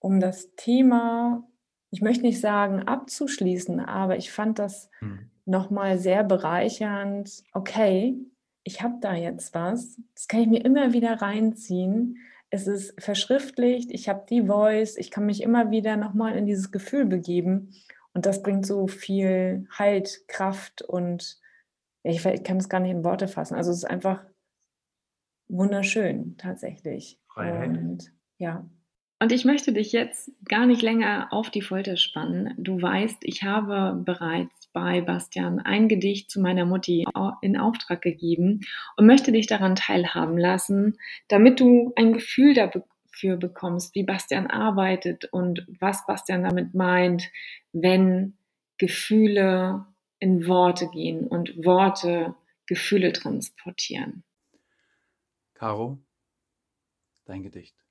um 0.00 0.18
das 0.18 0.56
Thema, 0.56 1.48
ich 1.92 2.00
möchte 2.00 2.24
nicht 2.24 2.40
sagen 2.40 2.82
abzuschließen, 2.82 3.78
aber 3.78 4.16
ich 4.16 4.32
fand 4.32 4.58
das 4.58 4.90
hm. 4.98 5.30
nochmal 5.44 5.98
sehr 5.98 6.24
bereichernd. 6.24 7.44
Okay, 7.52 8.18
ich 8.66 8.82
habe 8.82 8.96
da 9.00 9.14
jetzt 9.14 9.54
was, 9.54 9.96
das 10.14 10.26
kann 10.26 10.40
ich 10.40 10.48
mir 10.48 10.64
immer 10.64 10.92
wieder 10.92 11.22
reinziehen. 11.22 12.18
Es 12.50 12.66
ist 12.66 13.00
verschriftlicht, 13.00 13.92
ich 13.92 14.08
habe 14.08 14.26
die 14.28 14.46
Voice, 14.46 14.96
ich 14.96 15.12
kann 15.12 15.24
mich 15.24 15.40
immer 15.40 15.70
wieder 15.70 15.96
nochmal 15.96 16.36
in 16.36 16.46
dieses 16.46 16.72
Gefühl 16.72 17.06
begeben. 17.06 17.74
Und 18.12 18.26
das 18.26 18.42
bringt 18.42 18.66
so 18.66 18.88
viel 18.88 19.68
Halt, 19.70 20.26
Kraft 20.26 20.82
und 20.82 21.38
ich, 22.02 22.26
ich 22.26 22.42
kann 22.42 22.56
es 22.56 22.68
gar 22.68 22.80
nicht 22.80 22.90
in 22.90 23.04
Worte 23.04 23.28
fassen. 23.28 23.54
Also 23.54 23.70
es 23.70 23.78
ist 23.78 23.84
einfach 23.84 24.24
wunderschön 25.46 26.36
tatsächlich. 26.36 27.20
Freiheit. 27.28 27.68
Und 27.68 28.12
ja. 28.38 28.68
Und 29.20 29.30
ich 29.30 29.44
möchte 29.44 29.72
dich 29.72 29.92
jetzt 29.92 30.32
gar 30.48 30.66
nicht 30.66 30.82
länger 30.82 31.28
auf 31.30 31.50
die 31.50 31.62
Folter 31.62 31.96
spannen. 31.96 32.52
Du 32.58 32.82
weißt, 32.82 33.18
ich 33.20 33.44
habe 33.44 34.02
bereits 34.02 34.55
bei 34.76 35.00
Bastian 35.00 35.58
ein 35.58 35.88
Gedicht 35.88 36.30
zu 36.30 36.38
meiner 36.38 36.66
Mutti 36.66 37.06
in 37.40 37.56
Auftrag 37.56 38.02
gegeben 38.02 38.60
und 38.98 39.06
möchte 39.06 39.32
dich 39.32 39.46
daran 39.46 39.74
teilhaben 39.74 40.36
lassen, 40.36 40.98
damit 41.28 41.60
du 41.60 41.94
ein 41.96 42.12
Gefühl 42.12 42.52
dafür 42.52 43.38
bekommst, 43.38 43.94
wie 43.94 44.02
Bastian 44.02 44.48
arbeitet 44.48 45.24
und 45.32 45.66
was 45.80 46.04
Bastian 46.04 46.42
damit 46.42 46.74
meint, 46.74 47.30
wenn 47.72 48.36
Gefühle 48.76 49.86
in 50.18 50.46
Worte 50.46 50.90
gehen 50.90 51.26
und 51.26 51.56
Worte 51.64 52.34
Gefühle 52.66 53.14
transportieren. 53.14 54.24
Caro, 55.54 56.04
dein 57.24 57.42
Gedicht. 57.42 57.82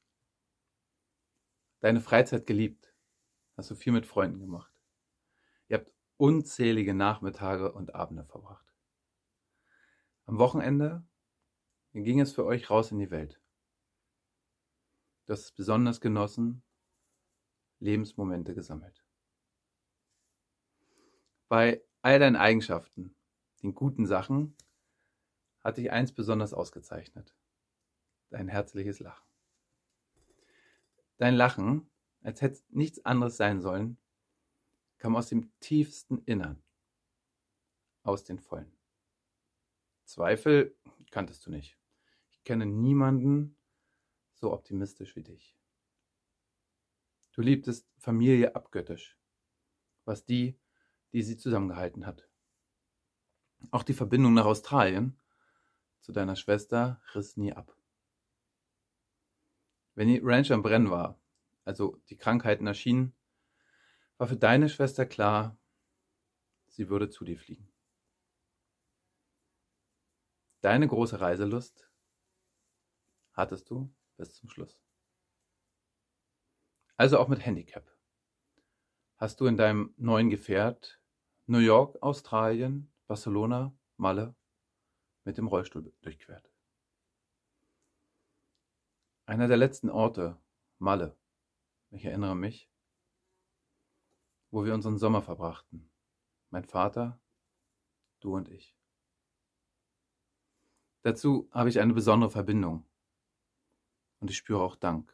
Deine 1.80 2.00
Freizeit 2.00 2.45
geliebt. 2.45 2.93
Hast 3.58 3.71
du 3.71 3.76
viel 3.76 3.91
mit 3.91 4.06
Freunden 4.06 4.39
gemacht. 4.39 4.74
Unzählige 6.17 6.93
Nachmittage 6.93 7.71
und 7.71 7.93
Abende 7.93 8.25
verbracht. 8.25 8.73
Am 10.25 10.38
Wochenende 10.38 11.06
ging 11.93 12.19
es 12.19 12.34
für 12.34 12.45
euch 12.45 12.69
raus 12.69 12.91
in 12.91 12.99
die 12.99 13.12
Welt. 13.12 13.41
Hast 15.28 15.43
es 15.43 15.51
besonders 15.51 16.01
genossen, 16.01 16.63
Lebensmomente 17.80 18.54
gesammelt. 18.54 19.04
Bei 21.47 21.84
all 22.01 22.19
deinen 22.19 22.36
Eigenschaften, 22.36 23.15
den 23.62 23.75
guten 23.75 24.06
Sachen, 24.06 24.56
hat 25.63 25.78
dich 25.78 25.91
eins 25.91 26.13
besonders 26.13 26.54
ausgezeichnet 26.54 27.36
dein 28.30 28.47
herzliches 28.47 28.99
Lachen. 28.99 29.25
Dein 31.17 31.36
Lachen, 31.36 31.89
als 32.21 32.41
hätte 32.41 32.62
nichts 32.69 33.06
anderes 33.06 33.38
sein 33.38 33.62
sollen, 33.62 33.97
kam 35.06 35.15
aus 35.15 35.28
dem 35.28 35.52
tiefsten 35.60 36.18
Innern, 36.26 36.63
aus 38.02 38.24
den 38.24 38.39
Vollen. 38.39 38.76
Zweifel 40.04 40.76
kanntest 41.12 41.46
du 41.46 41.52
nicht. 41.52 41.78
Ich 42.32 42.44
kenne 42.44 42.65
niemanden 42.65 43.56
so 44.34 44.52
optimistisch 44.52 45.15
wie 45.15 45.22
dich. 45.22 45.56
Du 47.34 47.44
liebtest 47.44 47.88
Familie 48.00 48.56
abgöttisch, 48.56 49.20
was 50.06 50.26
die, 50.26 50.60
die 51.13 51.22
sie 51.22 51.38
zusammengehalten 51.38 52.08
hat. 52.08 52.28
Auch 53.70 53.84
die 53.84 53.94
Verbindung 53.94 54.34
nach 54.34 54.46
Australien 54.46 55.22
zu 56.00 56.13
deiner 56.13 56.36
Schwester 56.36 57.00
riss 57.13 57.38
nie 57.38 57.54
ab. 57.54 57.78
Wenn 59.94 60.08
die 60.08 60.22
Ranch 60.24 60.52
am 60.52 60.63
Brennen 60.63 60.89
war, 60.89 61.22
also 61.63 62.02
die 62.10 62.18
Krankheiten 62.18 62.65
erschienen, 62.65 63.14
war 64.17 64.28
für 64.28 64.38
deine 64.38 64.69
Schwester 64.69 65.06
klar, 65.06 65.58
sie 66.67 66.89
würde 66.89 67.10
zu 67.10 67.25
dir 67.25 67.38
fliegen. 67.38 67.71
Deine 70.62 70.88
große 70.88 71.19
Reiselust 71.19 71.91
hattest 73.34 73.69
du 73.69 73.93
bis 74.17 74.34
zum 74.34 74.49
Schluss. 74.49 74.80
Also 76.97 77.19
auch 77.19 77.28
mit 77.28 77.45
Handicap. 77.45 77.91
Hast 79.17 79.39
du 79.41 79.47
in 79.47 79.58
deinem 79.58 79.93
neuen 79.97 80.30
Gefährt 80.30 80.99
New 81.47 81.60
York, 81.60 82.01
Australien, 82.01 82.91
Barcelona, 83.08 83.78
Malle 83.97 84.36
mit 85.25 85.38
dem 85.38 85.47
Rollstuhl 85.47 85.93
durchquert. 86.01 86.51
Einer 89.25 89.47
der 89.47 89.58
letzten 89.58 89.89
Orte, 89.89 90.41
Malle, 90.80 91.17
ich 91.91 92.06
erinnere 92.06 92.36
mich, 92.36 92.69
wo 94.56 94.63
wir 94.63 94.74
unseren 94.74 94.98
Sommer 94.98 95.22
verbrachten. 95.22 95.91
Mein 96.50 96.63
Vater, 96.63 97.20
du 98.22 98.38
und 98.38 98.48
ich. 98.48 98.74
Dazu 101.02 101.50
habe 101.52 101.68
ich 101.68 101.82
eine 101.82 101.94
besondere 101.94 102.30
Verbindung. 102.30 102.86
Und 104.22 104.32
ich 104.32 104.38
spüre 104.38 104.63
auch 104.63 104.78
Dank. 104.78 105.13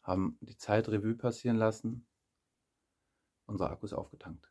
Haben 0.00 0.38
die 0.40 0.56
Zeit 0.56 0.88
Revue 0.88 1.14
passieren 1.14 1.58
lassen, 1.58 2.06
unsere 3.44 3.68
Akkus 3.68 3.92
aufgetankt. 3.92 4.50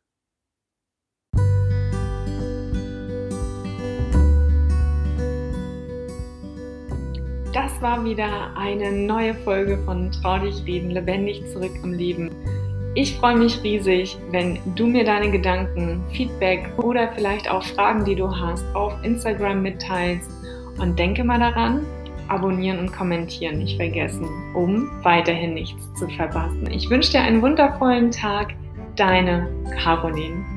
Das 7.52 7.82
war 7.82 8.06
wieder 8.06 8.56
eine 8.56 8.92
neue 8.92 9.34
Folge 9.44 9.84
von 9.86 10.12
Trau 10.12 10.38
dich 10.38 10.64
reden, 10.66 10.92
lebendig 10.92 11.42
zurück 11.52 11.74
im 11.82 11.94
Leben. 11.94 12.57
Ich 13.00 13.16
freue 13.18 13.36
mich 13.36 13.62
riesig, 13.62 14.18
wenn 14.32 14.58
du 14.76 14.88
mir 14.88 15.04
deine 15.04 15.30
Gedanken, 15.30 16.04
Feedback 16.14 16.68
oder 16.78 17.10
vielleicht 17.10 17.48
auch 17.48 17.62
Fragen, 17.62 18.04
die 18.04 18.16
du 18.16 18.28
hast, 18.28 18.66
auf 18.74 18.92
Instagram 19.04 19.62
mitteilst. 19.62 20.32
Und 20.80 20.98
denke 20.98 21.24
mal 21.24 21.38
daran, 21.38 21.86
abonnieren 22.28 22.80
und 22.80 22.92
kommentieren 22.92 23.60
nicht 23.60 23.78
vergessen, 23.78 24.28
um 24.56 24.90
weiterhin 25.04 25.54
nichts 25.54 25.94
zu 25.94 26.08
verpassen. 26.08 26.72
Ich 26.72 26.90
wünsche 26.90 27.12
dir 27.12 27.22
einen 27.22 27.44
wundervollen 27.44 28.10
Tag. 28.10 28.56
Deine 28.96 29.48
Caroline. 29.84 30.57